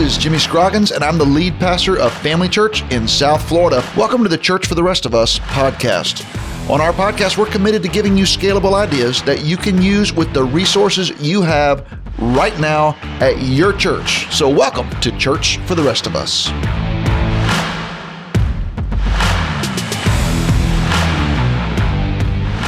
is 0.00 0.16
Jimmy 0.16 0.38
Scroggins, 0.38 0.92
and 0.92 1.04
I'm 1.04 1.18
the 1.18 1.26
lead 1.26 1.58
pastor 1.58 1.98
of 1.98 2.10
Family 2.10 2.48
Church 2.48 2.82
in 2.90 3.06
South 3.06 3.46
Florida. 3.46 3.84
Welcome 3.98 4.22
to 4.22 4.30
the 4.30 4.38
Church 4.38 4.66
for 4.66 4.74
the 4.74 4.82
Rest 4.82 5.04
of 5.04 5.14
Us 5.14 5.38
podcast. 5.40 6.24
On 6.70 6.80
our 6.80 6.92
podcast, 6.92 7.36
we're 7.36 7.50
committed 7.50 7.82
to 7.82 7.88
giving 7.88 8.16
you 8.16 8.24
scalable 8.24 8.72
ideas 8.72 9.22
that 9.24 9.44
you 9.44 9.58
can 9.58 9.82
use 9.82 10.10
with 10.10 10.32
the 10.32 10.42
resources 10.42 11.10
you 11.20 11.42
have 11.42 11.86
right 12.18 12.58
now 12.58 12.96
at 13.20 13.42
your 13.42 13.74
church. 13.74 14.32
So, 14.34 14.48
welcome 14.48 14.88
to 15.00 15.16
Church 15.18 15.58
for 15.66 15.74
the 15.74 15.82
Rest 15.82 16.06
of 16.06 16.16
Us. 16.16 16.50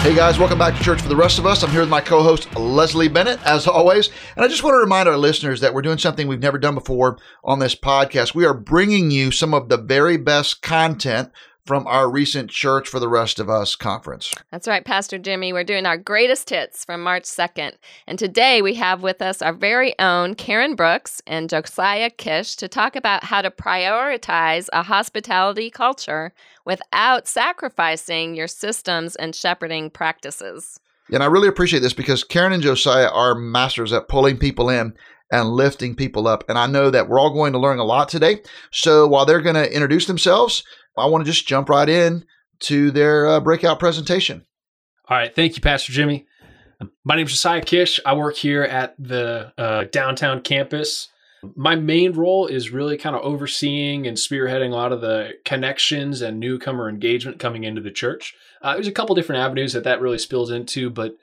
Hey 0.03 0.17
guys, 0.17 0.37
welcome 0.37 0.59
back 0.59 0.77
to 0.77 0.83
Church 0.83 1.01
for 1.01 1.09
the 1.09 1.15
Rest 1.15 1.39
of 1.39 1.47
Us. 1.47 1.63
I'm 1.63 1.71
here 1.71 1.79
with 1.79 1.89
my 1.89 2.01
co 2.01 2.25
host, 2.25 2.53
Leslie 2.57 3.07
Bennett, 3.07 3.41
as 3.45 3.69
always. 3.69 4.11
And 4.35 4.45
I 4.45 4.49
just 4.49 4.65
want 4.65 4.75
to 4.75 4.79
remind 4.79 5.09
our 5.09 5.17
listeners 5.17 5.61
that 5.61 5.73
we're 5.73 5.81
doing 5.81 5.97
something 5.97 6.27
we've 6.27 6.41
never 6.41 6.59
done 6.59 6.75
before 6.75 7.19
on 7.45 7.61
this 7.61 7.77
podcast. 7.77 8.35
We 8.35 8.45
are 8.45 8.53
bringing 8.53 9.13
you 9.13 9.31
some 9.31 9.55
of 9.55 9.69
the 9.69 9.77
very 9.77 10.17
best 10.17 10.61
content 10.61 11.31
from 11.65 11.87
our 11.87 12.11
recent 12.11 12.51
Church 12.51 12.89
for 12.89 12.99
the 12.99 13.09
Rest 13.09 13.39
of 13.39 13.49
Us 13.49 13.77
conference. 13.77 14.33
That's 14.51 14.67
right, 14.67 14.85
Pastor 14.85 15.19
Jimmy. 15.19 15.53
We're 15.53 15.65
doing 15.65 15.87
our 15.87 15.97
greatest 15.97 16.51
hits 16.51 16.85
from 16.85 17.03
March 17.03 17.25
2nd. 17.25 17.73
And 18.07 18.19
today 18.19 18.63
we 18.63 18.75
have 18.75 19.03
with 19.03 19.23
us 19.23 19.43
our 19.43 19.53
very 19.53 19.97
own 19.99 20.35
Karen 20.35 20.75
Brooks 20.75 21.23
and 21.27 21.49
Josiah 21.49 22.11
Kish 22.11 22.57
to 22.57 22.69
talk 22.69 22.97
about 22.97 23.25
how 23.25 23.43
to 23.43 23.51
prioritize 23.51 24.69
a 24.73 24.83
hospitality 24.83 25.71
culture 25.71 26.33
without 26.65 27.29
sacrificing 27.29 28.35
your 28.35 28.49
systems 28.49 29.15
and 29.17 29.35
shepherding 29.35 29.91
practices. 29.91 30.81
And 31.13 31.23
I 31.23 31.27
really 31.27 31.49
appreciate 31.49 31.81
this 31.81 31.93
because 31.93 32.25
Karen 32.25 32.53
and 32.53 32.63
Josiah 32.63 33.11
are 33.11 33.35
masters 33.35 33.93
at 33.93 34.09
pulling 34.09 34.39
people 34.39 34.69
in 34.69 34.95
and 35.33 35.49
lifting 35.49 35.97
people 35.97 36.29
up. 36.29 36.45
And 36.49 36.59
I 36.59 36.67
know 36.67 36.91
that 36.91 37.09
we're 37.09 37.19
all 37.19 37.33
going 37.33 37.55
to 37.55 37.59
learn 37.59 37.79
a 37.79 37.85
lot 37.85 38.11
today. 38.11 38.43
So 38.71 39.09
while 39.09 39.25
they're 39.25 39.41
going 39.41 39.57
to 39.57 39.73
introduce 39.75 40.07
themselves, 40.07 40.63
I 40.97 41.07
want 41.07 41.25
to 41.25 41.31
just 41.31 41.49
jump 41.49 41.71
right 41.71 41.89
in 41.89 42.27
to 42.61 42.91
their 42.91 43.27
uh, 43.27 43.41
breakout 43.41 43.81
presentation. 43.81 44.45
All 45.09 45.17
right. 45.17 45.35
Thank 45.35 45.57
you, 45.57 45.63
Pastor 45.63 45.93
Jimmy. 45.93 46.27
My 47.05 47.17
name 47.17 47.27
is 47.27 47.33
Josiah 47.33 47.63
Kish. 47.63 47.99
I 48.05 48.15
work 48.15 48.37
here 48.37 48.63
at 48.63 48.95
the 48.99 49.53
uh, 49.57 49.85
downtown 49.91 50.43
campus. 50.43 51.09
My 51.57 51.75
main 51.75 52.13
role 52.13 52.47
is 52.47 52.71
really 52.71 52.97
kind 52.97 53.17
of 53.17 53.23
overseeing 53.23 54.07
and 54.07 54.17
spearheading 54.17 54.71
a 54.71 54.77
lot 54.77 54.93
of 54.93 55.01
the 55.01 55.33
connections 55.45 56.21
and 56.23 56.39
newcomer 56.39 56.89
engagement 56.89 57.41
coming 57.41 57.65
into 57.65 57.81
the 57.81 57.91
church. 57.91 58.35
Uh, 58.61 58.75
there's 58.75 58.87
a 58.87 58.93
couple 58.93 59.15
different 59.15 59.43
avenues 59.43 59.73
that 59.73 59.85
that 59.85 60.01
really 60.01 60.19
spills 60.19 60.51
into, 60.51 60.89
but 60.89 61.17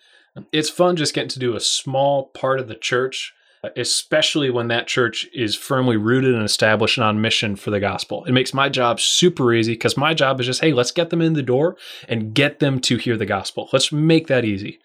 it's 0.51 0.69
fun 0.69 0.95
just 0.95 1.13
getting 1.13 1.29
to 1.29 1.39
do 1.39 1.55
a 1.55 1.61
small 1.61 2.25
part 2.27 2.59
of 2.59 2.67
the 2.67 2.75
church 2.75 3.33
especially 3.75 4.49
when 4.49 4.69
that 4.69 4.87
church 4.87 5.27
is 5.33 5.55
firmly 5.55 5.97
rooted 5.97 6.33
and 6.33 6.43
established 6.43 6.97
and 6.97 7.03
on 7.03 7.21
mission 7.21 7.55
for 7.55 7.71
the 7.71 7.79
gospel. 7.79 8.23
It 8.25 8.31
makes 8.31 8.53
my 8.53 8.69
job 8.69 8.99
super 8.99 9.53
easy 9.53 9.73
because 9.73 9.97
my 9.97 10.13
job 10.13 10.39
is 10.39 10.45
just, 10.45 10.61
hey, 10.61 10.71
let's 10.71 10.91
get 10.91 11.09
them 11.09 11.21
in 11.21 11.33
the 11.33 11.43
door 11.43 11.75
and 12.07 12.33
get 12.33 12.59
them 12.59 12.79
to 12.81 12.97
hear 12.97 13.17
the 13.17 13.25
gospel. 13.25 13.69
Let's 13.73 13.91
make 13.91 14.27
that 14.27 14.45
easy. 14.45 14.79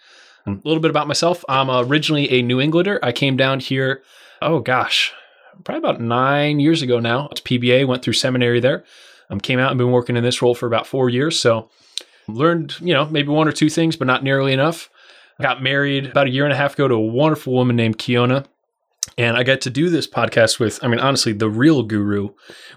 A 0.46 0.50
little 0.64 0.80
bit 0.80 0.90
about 0.90 1.08
myself. 1.08 1.44
I'm 1.48 1.70
originally 1.70 2.30
a 2.30 2.42
New 2.42 2.60
Englander. 2.60 2.98
I 3.02 3.12
came 3.12 3.36
down 3.36 3.60
here, 3.60 4.02
oh 4.42 4.58
gosh, 4.58 5.12
probably 5.62 5.78
about 5.78 6.00
nine 6.00 6.58
years 6.58 6.82
ago 6.82 6.98
now. 6.98 7.28
It's 7.30 7.40
PBA, 7.40 7.86
went 7.86 8.02
through 8.02 8.14
seminary 8.14 8.60
there. 8.60 8.84
Um, 9.30 9.40
came 9.40 9.58
out 9.58 9.70
and 9.70 9.78
been 9.78 9.92
working 9.92 10.16
in 10.16 10.24
this 10.24 10.42
role 10.42 10.54
for 10.54 10.66
about 10.66 10.86
four 10.86 11.08
years. 11.08 11.40
So 11.40 11.70
learned, 12.28 12.78
you 12.80 12.92
know, 12.92 13.06
maybe 13.06 13.28
one 13.28 13.48
or 13.48 13.52
two 13.52 13.70
things, 13.70 13.96
but 13.96 14.06
not 14.06 14.22
nearly 14.22 14.52
enough. 14.52 14.90
Got 15.40 15.62
married 15.62 16.06
about 16.06 16.26
a 16.26 16.30
year 16.30 16.44
and 16.44 16.52
a 16.52 16.56
half 16.56 16.74
ago 16.74 16.88
to 16.88 16.94
a 16.94 17.00
wonderful 17.00 17.52
woman 17.52 17.74
named 17.76 17.98
Kiona 17.98 18.46
and 19.16 19.36
I 19.36 19.42
got 19.42 19.60
to 19.62 19.70
do 19.70 19.90
this 19.90 20.06
podcast 20.06 20.58
with, 20.58 20.82
I 20.82 20.88
mean, 20.88 21.00
honestly, 21.00 21.32
the 21.32 21.48
real 21.48 21.82
guru 21.82 22.30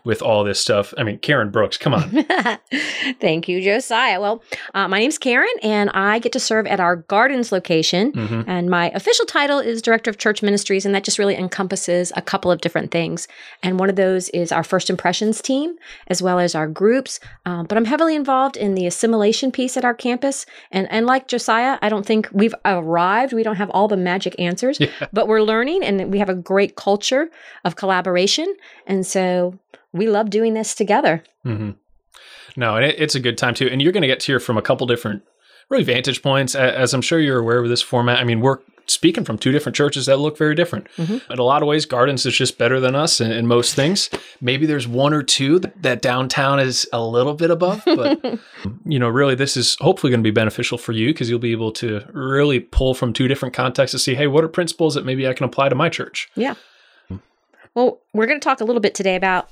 with 0.03 0.21
all 0.21 0.43
this 0.43 0.59
stuff. 0.59 0.93
I 0.97 1.03
mean, 1.03 1.19
Karen 1.19 1.49
Brooks, 1.49 1.77
come 1.77 1.93
on. 1.93 2.09
Thank 3.19 3.47
you, 3.47 3.61
Josiah. 3.61 4.21
Well, 4.21 4.43
uh, 4.73 4.87
my 4.87 4.99
name's 4.99 5.17
Karen, 5.17 5.49
and 5.63 5.89
I 5.91 6.19
get 6.19 6.31
to 6.33 6.39
serve 6.39 6.67
at 6.67 6.79
our 6.79 6.95
Gardens 6.95 7.51
location. 7.51 8.11
Mm-hmm. 8.11 8.49
And 8.49 8.69
my 8.69 8.91
official 8.91 9.25
title 9.25 9.59
is 9.59 9.81
Director 9.81 10.09
of 10.09 10.17
Church 10.17 10.41
Ministries, 10.43 10.85
and 10.85 10.93
that 10.93 11.03
just 11.03 11.19
really 11.19 11.35
encompasses 11.35 12.11
a 12.15 12.21
couple 12.21 12.51
of 12.51 12.61
different 12.61 12.91
things. 12.91 13.27
And 13.63 13.79
one 13.79 13.89
of 13.89 13.95
those 13.95 14.29
is 14.29 14.51
our 14.51 14.63
First 14.63 14.89
Impressions 14.89 15.41
team, 15.41 15.75
as 16.07 16.21
well 16.21 16.39
as 16.39 16.55
our 16.55 16.67
groups. 16.67 17.19
Um, 17.45 17.65
but 17.65 17.77
I'm 17.77 17.85
heavily 17.85 18.15
involved 18.15 18.57
in 18.57 18.75
the 18.75 18.85
assimilation 18.85 19.51
piece 19.51 19.75
at 19.77 19.85
our 19.85 19.93
campus. 19.93 20.45
And, 20.71 20.87
and 20.91 21.05
like 21.05 21.27
Josiah, 21.27 21.79
I 21.81 21.89
don't 21.89 22.05
think 22.05 22.29
we've 22.31 22.55
arrived. 22.63 23.33
We 23.33 23.43
don't 23.43 23.55
have 23.55 23.69
all 23.71 23.87
the 23.87 23.97
magic 23.97 24.35
answers, 24.39 24.79
yeah. 24.79 24.89
but 25.11 25.27
we're 25.27 25.41
learning 25.41 25.83
and 25.83 26.11
we 26.11 26.19
have 26.19 26.26
have 26.27 26.37
a 26.37 26.41
great 26.41 26.75
culture 26.75 27.29
of 27.63 27.75
collaboration. 27.75 28.53
And 28.85 29.05
so 29.05 29.57
we 29.93 30.07
love 30.07 30.29
doing 30.29 30.53
this 30.53 30.75
together. 30.75 31.23
Mm-hmm. 31.45 31.71
No, 32.55 32.75
and 32.75 32.85
it, 32.85 32.95
it's 32.99 33.15
a 33.15 33.19
good 33.19 33.37
time 33.37 33.53
too. 33.53 33.67
And 33.67 33.81
you're 33.81 33.91
going 33.91 34.01
to 34.01 34.07
get 34.07 34.19
to 34.21 34.25
hear 34.27 34.39
from 34.39 34.57
a 34.57 34.61
couple 34.61 34.87
different 34.87 35.23
really 35.69 35.83
vantage 35.83 36.21
points. 36.21 36.55
As 36.55 36.93
I'm 36.93 37.01
sure 37.01 37.19
you're 37.19 37.39
aware 37.39 37.59
of 37.59 37.69
this 37.69 37.81
format. 37.81 38.19
I 38.19 38.23
mean, 38.23 38.41
we're 38.41 38.59
speaking 38.87 39.25
from 39.25 39.37
two 39.37 39.51
different 39.51 39.75
churches 39.75 40.05
that 40.05 40.17
look 40.17 40.37
very 40.37 40.55
different. 40.55 40.87
Mm-hmm. 40.97 41.31
In 41.31 41.39
a 41.39 41.43
lot 41.43 41.61
of 41.61 41.67
ways, 41.67 41.85
Gardens 41.85 42.25
is 42.25 42.35
just 42.35 42.57
better 42.57 42.79
than 42.79 42.95
us 42.95 43.19
in, 43.19 43.31
in 43.31 43.45
most 43.45 43.75
things. 43.75 44.09
Maybe 44.41 44.65
there's 44.65 44.87
one 44.87 45.13
or 45.13 45.23
two 45.23 45.59
that, 45.59 45.81
that 45.83 46.01
downtown 46.01 46.59
is 46.59 46.87
a 46.93 47.03
little 47.03 47.33
bit 47.33 47.51
above, 47.51 47.83
but 47.85 48.23
you 48.85 48.97
know, 48.99 49.09
really, 49.09 49.35
this 49.35 49.57
is 49.57 49.75
hopefully 49.81 50.11
going 50.11 50.21
to 50.21 50.27
be 50.27 50.31
beneficial 50.31 50.77
for 50.77 50.93
you 50.93 51.07
because 51.07 51.29
you'll 51.29 51.39
be 51.39 51.51
able 51.51 51.71
to 51.73 52.01
really 52.13 52.59
pull 52.59 52.93
from 52.93 53.13
two 53.13 53.27
different 53.27 53.53
contexts 53.53 53.91
to 53.91 53.99
see, 53.99 54.15
hey, 54.15 54.27
what 54.27 54.43
are 54.43 54.49
principles 54.49 54.95
that 54.95 55.05
maybe 55.05 55.27
I 55.27 55.33
can 55.33 55.45
apply 55.45 55.69
to 55.69 55.75
my 55.75 55.89
church? 55.89 56.29
Yeah. 56.35 56.55
Well, 57.73 57.99
we're 58.13 58.25
going 58.25 58.39
to 58.39 58.43
talk 58.43 58.61
a 58.61 58.65
little 58.65 58.81
bit 58.81 58.95
today 58.95 59.15
about 59.15 59.49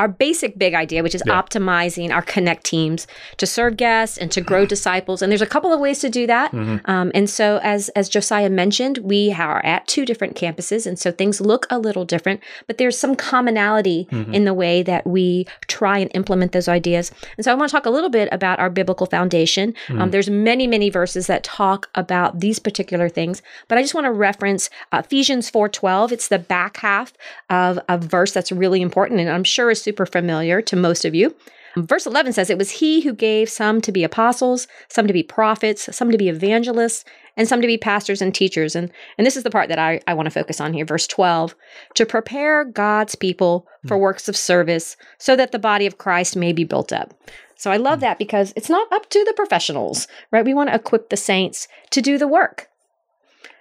our 0.00 0.08
basic 0.08 0.58
big 0.58 0.72
idea, 0.72 1.02
which 1.02 1.14
is 1.14 1.22
yeah. 1.26 1.34
optimizing 1.40 2.10
our 2.10 2.22
connect 2.22 2.64
teams 2.64 3.06
to 3.36 3.46
serve 3.46 3.76
guests 3.76 4.16
and 4.16 4.32
to 4.32 4.40
grow 4.40 4.64
disciples. 4.64 5.20
And 5.20 5.30
there's 5.30 5.42
a 5.42 5.46
couple 5.46 5.74
of 5.74 5.78
ways 5.78 5.98
to 5.98 6.08
do 6.08 6.26
that. 6.26 6.52
Mm-hmm. 6.52 6.90
Um, 6.90 7.12
and 7.14 7.28
so, 7.28 7.60
as 7.62 7.90
as 7.90 8.08
Josiah 8.08 8.48
mentioned, 8.48 8.96
we 8.98 9.30
are 9.30 9.62
at 9.62 9.86
two 9.86 10.06
different 10.06 10.36
campuses, 10.36 10.86
and 10.86 10.98
so 10.98 11.12
things 11.12 11.38
look 11.38 11.66
a 11.68 11.78
little 11.78 12.06
different. 12.06 12.40
But 12.66 12.78
there's 12.78 12.96
some 12.96 13.14
commonality 13.14 14.08
mm-hmm. 14.10 14.32
in 14.32 14.46
the 14.46 14.54
way 14.54 14.82
that 14.82 15.06
we 15.06 15.46
try 15.68 15.98
and 15.98 16.10
implement 16.14 16.52
those 16.52 16.66
ideas. 16.66 17.12
And 17.36 17.44
so, 17.44 17.52
I 17.52 17.54
want 17.54 17.68
to 17.68 17.72
talk 17.76 17.84
a 17.84 17.90
little 17.90 18.08
bit 18.08 18.30
about 18.32 18.58
our 18.58 18.70
biblical 18.70 19.06
foundation. 19.06 19.74
Mm-hmm. 19.88 20.00
Um, 20.00 20.10
there's 20.12 20.30
many 20.30 20.66
many 20.66 20.88
verses 20.88 21.26
that 21.26 21.44
talk 21.44 21.90
about 21.94 22.40
these 22.40 22.58
particular 22.58 23.10
things, 23.10 23.42
but 23.68 23.76
I 23.76 23.82
just 23.82 23.94
want 23.94 24.06
to 24.06 24.12
reference 24.12 24.70
uh, 24.92 25.02
Ephesians 25.04 25.50
4:12. 25.50 26.10
It's 26.12 26.28
the 26.28 26.38
back 26.38 26.78
half 26.78 27.12
of 27.50 27.78
a 27.86 27.98
verse 27.98 28.32
that's 28.32 28.50
really 28.50 28.80
important, 28.80 29.20
and 29.20 29.28
I'm 29.28 29.44
sure 29.44 29.70
super 29.90 30.06
familiar 30.06 30.62
to 30.62 30.76
most 30.76 31.04
of 31.04 31.16
you. 31.16 31.34
Verse 31.76 32.06
11 32.06 32.32
says, 32.32 32.48
It 32.48 32.58
was 32.58 32.70
he 32.70 33.00
who 33.00 33.12
gave 33.12 33.48
some 33.48 33.80
to 33.80 33.90
be 33.90 34.04
apostles, 34.04 34.68
some 34.88 35.06
to 35.08 35.12
be 35.12 35.22
prophets, 35.24 35.88
some 35.96 36.10
to 36.12 36.18
be 36.18 36.28
evangelists, 36.28 37.04
and 37.36 37.48
some 37.48 37.60
to 37.60 37.66
be 37.66 37.76
pastors 37.76 38.22
and 38.22 38.32
teachers. 38.32 38.76
And, 38.76 38.90
and 39.18 39.26
this 39.26 39.36
is 39.36 39.42
the 39.42 39.50
part 39.50 39.68
that 39.68 39.78
I, 39.78 40.00
I 40.06 40.14
want 40.14 40.26
to 40.26 40.30
focus 40.30 40.60
on 40.60 40.72
here. 40.72 40.84
Verse 40.84 41.08
12 41.08 41.56
to 41.94 42.06
prepare 42.06 42.64
God's 42.64 43.16
people 43.16 43.66
for 43.86 43.96
hmm. 43.96 44.02
works 44.02 44.28
of 44.28 44.36
service 44.36 44.96
so 45.18 45.34
that 45.34 45.50
the 45.50 45.58
body 45.58 45.86
of 45.86 45.98
Christ 45.98 46.36
may 46.36 46.52
be 46.52 46.64
built 46.64 46.92
up. 46.92 47.14
So 47.56 47.72
I 47.72 47.76
love 47.76 47.98
hmm. 47.98 48.02
that 48.02 48.18
because 48.18 48.52
it's 48.54 48.70
not 48.70 48.92
up 48.92 49.08
to 49.10 49.24
the 49.24 49.34
professionals, 49.34 50.06
right? 50.30 50.44
We 50.44 50.54
want 50.54 50.70
to 50.70 50.76
equip 50.76 51.10
the 51.10 51.16
saints 51.16 51.66
to 51.90 52.00
do 52.00 52.16
the 52.16 52.28
work. 52.28 52.68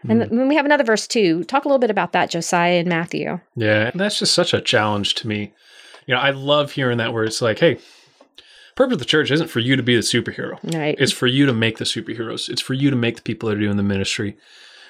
And 0.03 0.21
mm. 0.21 0.29
then 0.29 0.47
we 0.47 0.55
have 0.55 0.65
another 0.65 0.85
verse 0.85 1.07
too. 1.07 1.43
Talk 1.43 1.65
a 1.65 1.67
little 1.67 1.79
bit 1.79 1.91
about 1.91 2.13
that, 2.13 2.29
Josiah 2.29 2.79
and 2.79 2.87
Matthew. 2.87 3.39
Yeah, 3.57 3.91
that's 3.93 4.19
just 4.19 4.33
such 4.33 4.53
a 4.53 4.61
challenge 4.61 5.13
to 5.15 5.27
me 5.27 5.51
you 6.09 6.15
know, 6.15 6.21
I 6.21 6.31
love 6.31 6.71
hearing 6.71 6.97
that 6.97 7.13
where 7.13 7.23
it's 7.23 7.39
like, 7.39 7.59
hey, 7.59 7.77
purpose 8.75 8.93
of 8.93 8.99
the 8.99 9.05
church 9.05 9.29
isn't 9.29 9.49
for 9.49 9.59
you 9.59 9.75
to 9.75 9.83
be 9.83 9.95
the 9.95 10.01
superhero. 10.01 10.57
Right. 10.73 10.95
It's 10.97 11.11
for 11.11 11.27
you 11.27 11.45
to 11.45 11.53
make 11.53 11.77
the 11.77 11.85
superheroes. 11.85 12.49
It's 12.49 12.63
for 12.63 12.73
you 12.73 12.89
to 12.89 12.95
make 12.95 13.17
the 13.17 13.21
people 13.21 13.47
that 13.47 13.59
are 13.59 13.61
doing 13.61 13.77
the 13.77 13.83
ministry. 13.83 14.35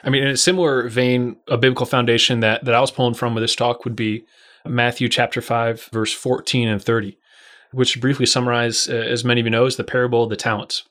I 0.02 0.10
mean, 0.10 0.24
in 0.24 0.30
a 0.30 0.38
similar 0.38 0.88
vein, 0.88 1.36
a 1.50 1.58
biblical 1.58 1.86
foundation 1.86 2.40
that 2.40 2.64
that 2.64 2.74
I 2.74 2.80
was 2.80 2.90
pulling 2.90 3.16
from 3.16 3.36
with 3.36 3.44
this 3.44 3.54
talk 3.54 3.84
would 3.84 3.98
be 3.98 4.24
Matthew 4.66 5.10
chapter 5.10 5.42
5, 5.42 5.90
verse 5.92 6.14
14 6.14 6.70
and 6.70 6.82
30, 6.82 7.18
which 7.74 8.00
briefly 8.00 8.26
summarize, 8.26 8.88
uh, 8.88 8.94
as 8.94 9.26
many 9.26 9.42
of 9.42 9.46
you 9.46 9.52
know, 9.52 9.66
is 9.66 9.76
the 9.76 9.84
parable 9.84 10.24
of 10.24 10.30
the 10.30 10.38
talents. 10.38 10.84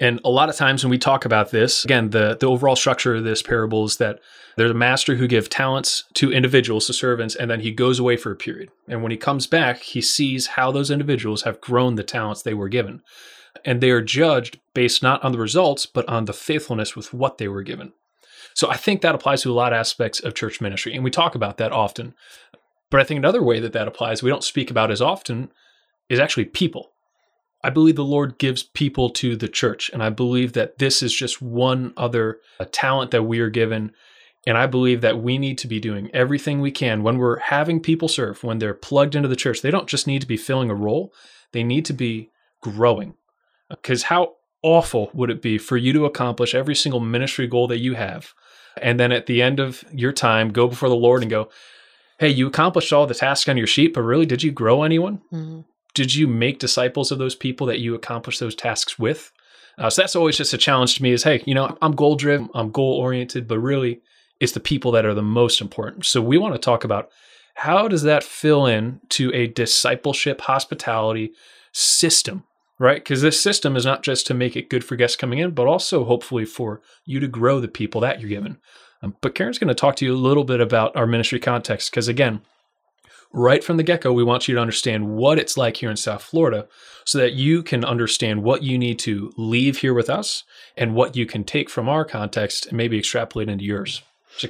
And 0.00 0.18
a 0.24 0.30
lot 0.30 0.48
of 0.48 0.56
times 0.56 0.82
when 0.82 0.90
we 0.90 0.98
talk 0.98 1.26
about 1.26 1.50
this, 1.50 1.84
again, 1.84 2.10
the, 2.10 2.36
the 2.40 2.46
overall 2.46 2.74
structure 2.74 3.16
of 3.16 3.24
this 3.24 3.42
parable 3.42 3.84
is 3.84 3.98
that 3.98 4.18
there's 4.56 4.70
a 4.70 4.74
master 4.74 5.16
who 5.16 5.28
gives 5.28 5.48
talents 5.48 6.04
to 6.14 6.32
individuals, 6.32 6.86
to 6.86 6.94
servants, 6.94 7.36
and 7.36 7.50
then 7.50 7.60
he 7.60 7.70
goes 7.70 7.98
away 7.98 8.16
for 8.16 8.32
a 8.32 8.36
period. 8.36 8.70
And 8.88 9.02
when 9.02 9.10
he 9.10 9.18
comes 9.18 9.46
back, 9.46 9.82
he 9.82 10.00
sees 10.00 10.48
how 10.48 10.72
those 10.72 10.90
individuals 10.90 11.42
have 11.42 11.60
grown 11.60 11.94
the 11.94 12.02
talents 12.02 12.42
they 12.42 12.54
were 12.54 12.70
given. 12.70 13.02
And 13.64 13.80
they 13.80 13.90
are 13.90 14.00
judged 14.00 14.58
based 14.72 15.02
not 15.02 15.22
on 15.22 15.32
the 15.32 15.38
results, 15.38 15.84
but 15.84 16.08
on 16.08 16.24
the 16.24 16.32
faithfulness 16.32 16.96
with 16.96 17.12
what 17.12 17.36
they 17.38 17.48
were 17.48 17.62
given. 17.62 17.92
So 18.54 18.70
I 18.70 18.76
think 18.76 19.02
that 19.02 19.14
applies 19.14 19.42
to 19.42 19.50
a 19.50 19.54
lot 19.54 19.72
of 19.72 19.78
aspects 19.78 20.20
of 20.20 20.34
church 20.34 20.60
ministry. 20.60 20.94
And 20.94 21.04
we 21.04 21.10
talk 21.10 21.34
about 21.34 21.58
that 21.58 21.72
often. 21.72 22.14
But 22.90 23.00
I 23.00 23.04
think 23.04 23.18
another 23.18 23.42
way 23.42 23.60
that 23.60 23.72
that 23.74 23.86
applies, 23.86 24.22
we 24.22 24.30
don't 24.30 24.42
speak 24.42 24.70
about 24.70 24.90
as 24.90 25.02
often, 25.02 25.52
is 26.08 26.18
actually 26.18 26.46
people. 26.46 26.92
I 27.62 27.70
believe 27.70 27.96
the 27.96 28.04
Lord 28.04 28.38
gives 28.38 28.62
people 28.62 29.10
to 29.10 29.36
the 29.36 29.48
church. 29.48 29.90
And 29.92 30.02
I 30.02 30.10
believe 30.10 30.54
that 30.54 30.78
this 30.78 31.02
is 31.02 31.14
just 31.14 31.42
one 31.42 31.92
other 31.96 32.40
talent 32.72 33.10
that 33.10 33.24
we 33.24 33.40
are 33.40 33.50
given 33.50 33.92
And 34.46 34.56
I 34.56 34.66
believe 34.66 35.02
that 35.02 35.20
we 35.22 35.38
need 35.38 35.58
to 35.58 35.68
be 35.68 35.80
doing 35.80 36.10
everything 36.14 36.60
we 36.60 36.70
can 36.70 37.02
when 37.02 37.18
we're 37.18 37.38
having 37.40 37.80
people 37.80 38.08
serve, 38.08 38.42
when 38.42 38.58
they're 38.58 38.74
plugged 38.74 39.14
into 39.14 39.28
the 39.28 39.36
church. 39.36 39.60
They 39.60 39.70
don't 39.70 39.88
just 39.88 40.06
need 40.06 40.22
to 40.22 40.26
be 40.26 40.36
filling 40.36 40.70
a 40.70 40.74
role, 40.74 41.12
they 41.52 41.62
need 41.62 41.84
to 41.86 41.92
be 41.92 42.30
growing. 42.62 43.14
Because 43.68 44.04
how 44.04 44.36
awful 44.62 45.10
would 45.12 45.30
it 45.30 45.42
be 45.42 45.58
for 45.58 45.76
you 45.76 45.92
to 45.92 46.04
accomplish 46.06 46.54
every 46.54 46.74
single 46.74 47.00
ministry 47.00 47.46
goal 47.46 47.66
that 47.68 47.78
you 47.80 47.94
have? 47.94 48.32
And 48.80 48.98
then 48.98 49.12
at 49.12 49.26
the 49.26 49.42
end 49.42 49.60
of 49.60 49.84
your 49.92 50.12
time, 50.12 50.52
go 50.52 50.66
before 50.68 50.88
the 50.88 50.96
Lord 50.96 51.22
and 51.22 51.30
go, 51.30 51.50
Hey, 52.18 52.28
you 52.28 52.46
accomplished 52.46 52.92
all 52.92 53.06
the 53.06 53.14
tasks 53.14 53.48
on 53.48 53.56
your 53.56 53.66
sheet, 53.66 53.94
but 53.94 54.02
really, 54.02 54.26
did 54.26 54.42
you 54.42 54.52
grow 54.52 54.82
anyone? 54.82 55.22
Mm-hmm. 55.32 55.60
Did 55.94 56.14
you 56.14 56.26
make 56.26 56.58
disciples 56.58 57.10
of 57.10 57.18
those 57.18 57.34
people 57.34 57.66
that 57.66 57.80
you 57.80 57.94
accomplished 57.94 58.40
those 58.40 58.54
tasks 58.54 58.98
with? 58.98 59.32
Uh, 59.78 59.88
so 59.90 60.02
that's 60.02 60.16
always 60.16 60.36
just 60.36 60.52
a 60.52 60.58
challenge 60.58 60.96
to 60.96 61.02
me 61.02 61.12
is, 61.12 61.22
hey, 61.22 61.42
you 61.46 61.54
know, 61.54 61.76
I'm 61.80 61.92
goal 61.92 62.16
driven, 62.16 62.48
I'm 62.54 62.70
goal 62.70 62.94
oriented, 62.94 63.48
but 63.48 63.58
really 63.58 64.00
it's 64.40 64.52
the 64.52 64.60
people 64.60 64.92
that 64.92 65.04
are 65.04 65.14
the 65.14 65.22
most 65.22 65.60
important. 65.60 66.06
So 66.06 66.20
we 66.20 66.38
want 66.38 66.54
to 66.54 66.60
talk 66.60 66.84
about 66.84 67.10
how 67.54 67.88
does 67.88 68.02
that 68.02 68.24
fill 68.24 68.66
in 68.66 69.00
to 69.10 69.32
a 69.34 69.46
discipleship 69.46 70.40
hospitality 70.42 71.32
system, 71.72 72.44
right? 72.78 73.02
Because 73.02 73.22
this 73.22 73.40
system 73.40 73.76
is 73.76 73.84
not 73.84 74.02
just 74.02 74.26
to 74.26 74.34
make 74.34 74.56
it 74.56 74.70
good 74.70 74.84
for 74.84 74.96
guests 74.96 75.16
coming 75.16 75.38
in, 75.38 75.50
but 75.50 75.66
also 75.66 76.04
hopefully 76.04 76.44
for 76.44 76.80
you 77.04 77.20
to 77.20 77.28
grow 77.28 77.60
the 77.60 77.68
people 77.68 78.00
that 78.00 78.20
you're 78.20 78.30
given. 78.30 78.58
Um, 79.02 79.16
but 79.20 79.34
Karen's 79.34 79.58
going 79.58 79.68
to 79.68 79.74
talk 79.74 79.96
to 79.96 80.04
you 80.04 80.14
a 80.14 80.16
little 80.16 80.44
bit 80.44 80.60
about 80.60 80.94
our 80.96 81.06
ministry 81.06 81.38
context 81.38 81.90
because 81.90 82.08
again, 82.08 82.40
right 83.32 83.62
from 83.62 83.76
the 83.76 83.82
get 83.82 84.00
go, 84.02 84.12
we 84.12 84.24
want 84.24 84.48
you 84.48 84.54
to 84.54 84.60
understand 84.60 85.08
what 85.16 85.38
it's 85.38 85.56
like 85.56 85.76
here 85.76 85.90
in 85.90 85.96
South 85.96 86.22
Florida 86.22 86.66
so 87.04 87.18
that 87.18 87.32
you 87.32 87.62
can 87.62 87.84
understand 87.84 88.42
what 88.42 88.62
you 88.62 88.78
need 88.78 88.98
to 89.00 89.32
leave 89.36 89.78
here 89.78 89.94
with 89.94 90.10
us 90.10 90.44
and 90.76 90.94
what 90.94 91.16
you 91.16 91.26
can 91.26 91.44
take 91.44 91.70
from 91.70 91.88
our 91.88 92.04
context 92.04 92.66
and 92.66 92.76
maybe 92.76 92.98
extrapolate 92.98 93.48
into 93.48 93.64
yours. 93.64 94.02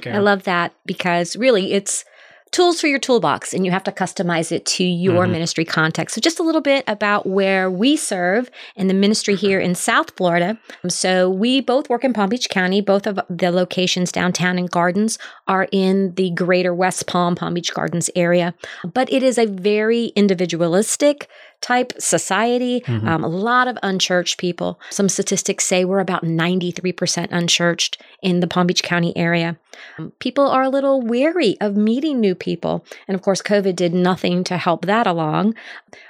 I 0.05 0.19
love 0.19 0.43
that 0.43 0.73
because 0.85 1.35
really 1.35 1.73
it's 1.73 2.05
tools 2.51 2.81
for 2.81 2.87
your 2.87 2.99
toolbox 2.99 3.53
and 3.53 3.65
you 3.65 3.71
have 3.71 3.83
to 3.83 3.91
customize 3.91 4.51
it 4.51 4.65
to 4.65 4.83
your 4.83 5.23
mm-hmm. 5.23 5.31
ministry 5.31 5.65
context. 5.65 6.15
So, 6.15 6.21
just 6.21 6.39
a 6.39 6.43
little 6.43 6.61
bit 6.61 6.83
about 6.87 7.25
where 7.25 7.69
we 7.71 7.95
serve 7.95 8.49
in 8.75 8.87
the 8.87 8.93
ministry 8.93 9.35
here 9.35 9.59
in 9.59 9.75
South 9.75 10.11
Florida. 10.17 10.57
So, 10.87 11.29
we 11.29 11.61
both 11.61 11.89
work 11.89 12.03
in 12.03 12.13
Palm 12.13 12.29
Beach 12.29 12.49
County. 12.49 12.81
Both 12.81 13.07
of 13.07 13.19
the 13.29 13.51
locations, 13.51 14.11
downtown 14.11 14.57
and 14.57 14.69
gardens, 14.69 15.17
are 15.47 15.67
in 15.71 16.13
the 16.15 16.31
greater 16.31 16.73
West 16.73 17.07
Palm, 17.07 17.35
Palm 17.35 17.53
Beach 17.53 17.73
Gardens 17.73 18.09
area. 18.15 18.53
But 18.93 19.11
it 19.11 19.23
is 19.23 19.37
a 19.37 19.45
very 19.45 20.07
individualistic, 20.07 21.29
type 21.61 21.93
society, 21.99 22.81
mm-hmm. 22.81 23.07
um, 23.07 23.23
a 23.23 23.27
lot 23.27 23.67
of 23.67 23.77
unchurched 23.83 24.39
people. 24.39 24.79
Some 24.89 25.09
statistics 25.09 25.65
say 25.65 25.85
we're 25.85 25.99
about 25.99 26.23
93% 26.23 27.27
unchurched 27.31 28.01
in 28.21 28.39
the 28.39 28.47
Palm 28.47 28.67
Beach 28.67 28.83
County 28.83 29.15
area. 29.15 29.57
Um, 29.97 30.11
people 30.19 30.47
are 30.47 30.63
a 30.63 30.69
little 30.69 31.01
wary 31.01 31.57
of 31.61 31.75
meeting 31.75 32.19
new 32.19 32.35
people. 32.35 32.85
And 33.07 33.15
of 33.15 33.21
course, 33.21 33.41
COVID 33.41 33.75
did 33.75 33.93
nothing 33.93 34.43
to 34.45 34.57
help 34.57 34.85
that 34.85 35.07
along. 35.07 35.55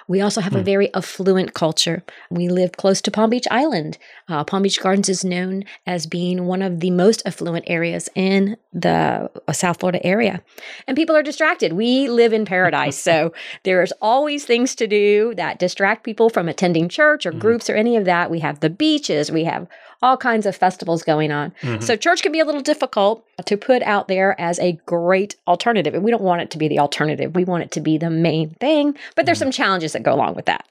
We 0.08 0.20
also 0.20 0.42
have 0.42 0.56
a 0.56 0.60
hmm. 0.60 0.66
very 0.66 0.94
affluent 0.94 1.54
culture. 1.54 2.04
We 2.30 2.50
live 2.50 2.74
close 2.74 3.02
to 3.02 3.12
Palm 3.12 3.30
Beach 3.30 3.48
Island. 3.50 3.98
Uh, 4.28 4.44
Palm 4.44 4.64
Beach 4.64 4.82
Gardens 4.82 5.08
is 5.08 5.24
known 5.24 5.64
as 5.86 6.06
being 6.06 6.46
one 6.48 6.62
of 6.62 6.82
the 6.82 6.92
most 6.92 7.22
affluent 7.26 7.64
areas 7.68 8.10
in 8.14 8.58
the 8.74 9.30
uh, 9.48 9.54
South 9.54 9.80
Florida 9.80 10.06
area. 10.06 10.44
And 10.86 10.98
people 10.98 11.16
are 11.16 11.24
distracted. 11.24 11.74
We 11.74 12.10
live 12.10 12.34
in 12.34 12.46
paradise. 12.46 13.00
so 13.02 13.34
there's 13.64 13.94
always 14.02 14.46
things 14.46 14.76
to 14.76 14.88
do 14.88 15.34
that 15.42 15.58
distract 15.58 16.04
people 16.04 16.30
from 16.30 16.48
attending 16.48 16.88
church 16.88 17.26
or 17.26 17.32
mm-hmm. 17.32 17.40
groups 17.40 17.68
or 17.68 17.76
any 17.76 17.98
of 17.98 18.06
that. 18.06 18.30
We 18.30 18.40
have 18.42 18.60
the 18.60 18.70
beaches, 18.70 19.32
we 19.32 19.44
have 19.46 19.68
all 20.00 20.16
kinds 20.16 20.46
of 20.46 20.56
festivals 20.56 21.02
going 21.02 21.32
on. 21.32 21.52
Mm-hmm. 21.62 21.82
So 21.82 21.96
church 21.96 22.22
can 22.22 22.32
be 22.32 22.40
a 22.40 22.46
little 22.46 22.62
difficult 22.62 23.26
to 23.46 23.58
put 23.58 23.82
out 23.82 24.08
there 24.08 24.40
as 24.40 24.60
a 24.60 24.74
great 24.86 25.36
alternative. 25.48 25.96
And 25.96 26.04
we 26.04 26.12
don't 26.12 26.22
want 26.22 26.44
it 26.44 26.52
to 26.52 26.60
be 26.60 26.68
the 26.68 26.78
alternative. 26.78 27.34
We 27.34 27.44
want 27.44 27.64
it 27.64 27.72
to 27.72 27.82
be 27.82 27.98
the 27.98 28.12
main 28.12 28.52
thing. 28.52 28.96
But 29.16 29.26
there's 29.26 29.40
mm-hmm. 29.40 29.46
some 29.46 29.52
challenges 29.52 29.94
that 29.94 30.04
go 30.04 30.14
along 30.14 30.36
with 30.36 30.46
that. 30.46 30.68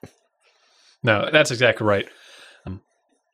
No, 1.03 1.29
that's 1.33 1.51
exactly 1.51 1.85
right. 1.85 2.09
Um, 2.65 2.81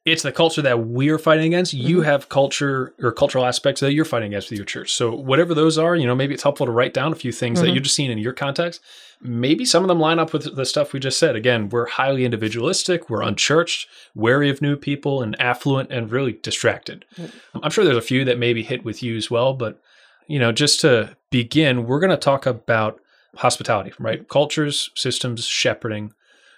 it's 0.07 0.23
the 0.23 0.33
culture 0.33 0.63
that 0.63 0.87
we're 0.87 1.19
fighting 1.19 1.47
against. 1.47 1.75
Mm-hmm. 1.75 1.87
You 1.87 2.01
have 2.01 2.31
culture 2.31 2.95
or 3.03 3.13
cultural 3.13 3.45
aspects 3.45 3.83
that 3.83 3.93
you're 3.93 4.07
fighting 4.07 4.33
against 4.33 4.49
with 4.49 4.59
your 4.59 4.67
church. 4.67 4.95
So 4.95 5.15
whatever 5.15 5.53
those 5.55 5.77
are, 5.77 5.97
you 5.97 6.07
know, 6.07 6.15
maybe 6.15 6.33
it's 6.33 6.45
helpful 6.45 6.65
to 6.65 6.73
write 6.73 6.95
down 6.95 7.13
a 7.13 7.17
few 7.17 7.33
things 7.33 7.61
that 7.61 7.67
mm-hmm. 7.67 7.75
you're 7.75 7.83
just 7.83 7.95
seeing 7.95 8.11
in 8.11 8.17
your 8.17 8.33
context 8.33 8.81
maybe 9.21 9.65
some 9.65 9.83
of 9.83 9.89
them 9.89 10.01
line 10.01 10.19
up 10.19 10.33
with 10.33 10.55
the 10.55 10.67
stuff 10.67 10.93
we 10.93 11.01
just 11.01 11.19
said. 11.19 11.37
Again, 11.37 11.69
we're 11.69 11.87
highly 11.87 12.25
individualistic, 12.25 13.09
we're 13.09 13.23
unchurched, 13.23 13.89
wary 14.15 14.51
of 14.51 14.63
new 14.63 14.77
people, 14.77 15.23
and 15.23 15.41
affluent 15.41 15.91
and 15.91 16.11
really 16.11 16.33
distracted. 16.33 17.05
Mm-hmm. 17.17 17.59
I'm 17.63 17.71
sure 17.71 17.85
there's 17.85 17.97
a 17.97 18.03
few 18.03 18.25
that 18.25 18.39
maybe 18.39 18.63
hit 18.63 18.85
with 18.85 19.03
you 19.03 19.17
as 19.17 19.31
well, 19.31 19.55
but 19.55 19.81
you 20.29 20.39
know, 20.39 20.53
just 20.53 20.81
to 20.81 21.17
begin, 21.31 21.87
we're 21.87 22.01
going 22.01 22.11
to 22.11 22.17
talk 22.17 22.47
about 22.47 23.01
hospitality, 23.37 23.93
right? 23.99 24.29
Cultures, 24.29 24.91
systems, 24.95 25.45
shepherding. 25.45 26.13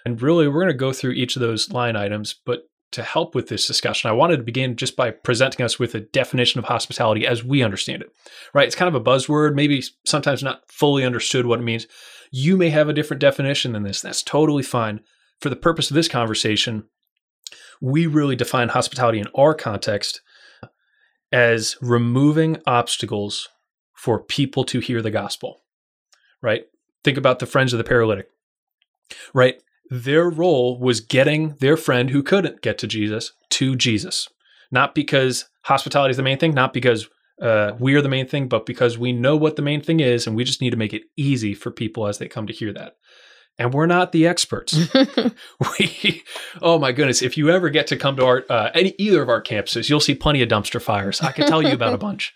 And 0.05 0.21
really, 0.21 0.47
we're 0.47 0.61
going 0.61 0.67
to 0.67 0.73
go 0.73 0.93
through 0.93 1.11
each 1.11 1.35
of 1.35 1.41
those 1.41 1.71
line 1.71 1.95
items. 1.95 2.33
But 2.45 2.68
to 2.91 3.03
help 3.03 3.35
with 3.35 3.49
this 3.49 3.67
discussion, 3.67 4.09
I 4.09 4.13
wanted 4.13 4.37
to 4.37 4.43
begin 4.43 4.75
just 4.75 4.95
by 4.95 5.11
presenting 5.11 5.63
us 5.63 5.77
with 5.77 5.93
a 5.95 5.99
definition 5.99 6.59
of 6.59 6.65
hospitality 6.65 7.27
as 7.27 7.43
we 7.43 7.61
understand 7.61 8.01
it, 8.01 8.11
right? 8.53 8.67
It's 8.67 8.75
kind 8.75 8.93
of 8.93 8.99
a 8.99 9.03
buzzword, 9.03 9.53
maybe 9.53 9.83
sometimes 10.05 10.41
not 10.41 10.63
fully 10.71 11.05
understood 11.05 11.45
what 11.45 11.59
it 11.59 11.63
means. 11.63 11.87
You 12.31 12.57
may 12.57 12.69
have 12.69 12.89
a 12.89 12.93
different 12.93 13.21
definition 13.21 13.73
than 13.73 13.83
this. 13.83 14.01
That's 14.01 14.23
totally 14.23 14.63
fine. 14.63 15.01
For 15.39 15.49
the 15.49 15.55
purpose 15.55 15.89
of 15.89 15.95
this 15.95 16.07
conversation, 16.07 16.85
we 17.81 18.07
really 18.07 18.35
define 18.35 18.69
hospitality 18.69 19.19
in 19.19 19.27
our 19.35 19.53
context 19.53 20.21
as 21.31 21.77
removing 21.81 22.57
obstacles 22.65 23.49
for 23.93 24.19
people 24.19 24.63
to 24.65 24.79
hear 24.79 25.01
the 25.01 25.11
gospel, 25.11 25.61
right? 26.41 26.63
Think 27.03 27.17
about 27.17 27.39
the 27.39 27.45
friends 27.45 27.73
of 27.73 27.77
the 27.77 27.83
paralytic, 27.83 28.29
right? 29.33 29.61
Their 29.89 30.29
role 30.29 30.79
was 30.79 31.01
getting 31.01 31.55
their 31.59 31.77
friend 31.77 32.11
who 32.11 32.21
couldn't 32.21 32.61
get 32.61 32.77
to 32.79 32.87
Jesus 32.87 33.31
to 33.51 33.75
Jesus, 33.75 34.27
not 34.71 34.93
because 34.93 35.49
hospitality 35.63 36.11
is 36.11 36.17
the 36.17 36.23
main 36.23 36.37
thing, 36.37 36.53
not 36.53 36.73
because 36.73 37.07
uh, 37.41 37.71
we 37.79 37.95
are 37.95 38.01
the 38.01 38.09
main 38.09 38.27
thing, 38.27 38.47
but 38.47 38.65
because 38.65 38.97
we 38.97 39.11
know 39.11 39.35
what 39.35 39.55
the 39.55 39.61
main 39.61 39.81
thing 39.81 39.99
is, 39.99 40.27
and 40.27 40.35
we 40.35 40.43
just 40.43 40.61
need 40.61 40.71
to 40.71 40.77
make 40.77 40.93
it 40.93 41.03
easy 41.17 41.53
for 41.53 41.71
people 41.71 42.07
as 42.07 42.17
they 42.17 42.27
come 42.27 42.47
to 42.47 42.53
hear 42.53 42.73
that. 42.73 42.97
And 43.57 43.73
we're 43.73 43.87
not 43.87 44.11
the 44.11 44.27
experts. 44.27 44.77
we, 45.79 46.23
oh 46.61 46.79
my 46.79 46.91
goodness! 46.91 47.21
If 47.21 47.37
you 47.37 47.49
ever 47.49 47.69
get 47.69 47.87
to 47.87 47.97
come 47.97 48.15
to 48.17 48.25
our 48.25 48.45
uh, 48.49 48.69
any 48.73 48.93
either 48.97 49.21
of 49.21 49.29
our 49.29 49.41
campuses, 49.41 49.89
you'll 49.89 49.99
see 49.99 50.15
plenty 50.15 50.41
of 50.41 50.49
dumpster 50.49 50.81
fires. 50.81 51.21
I 51.21 51.31
can 51.31 51.47
tell 51.47 51.61
you 51.61 51.73
about 51.73 51.93
a 51.93 51.97
bunch. 52.07 52.33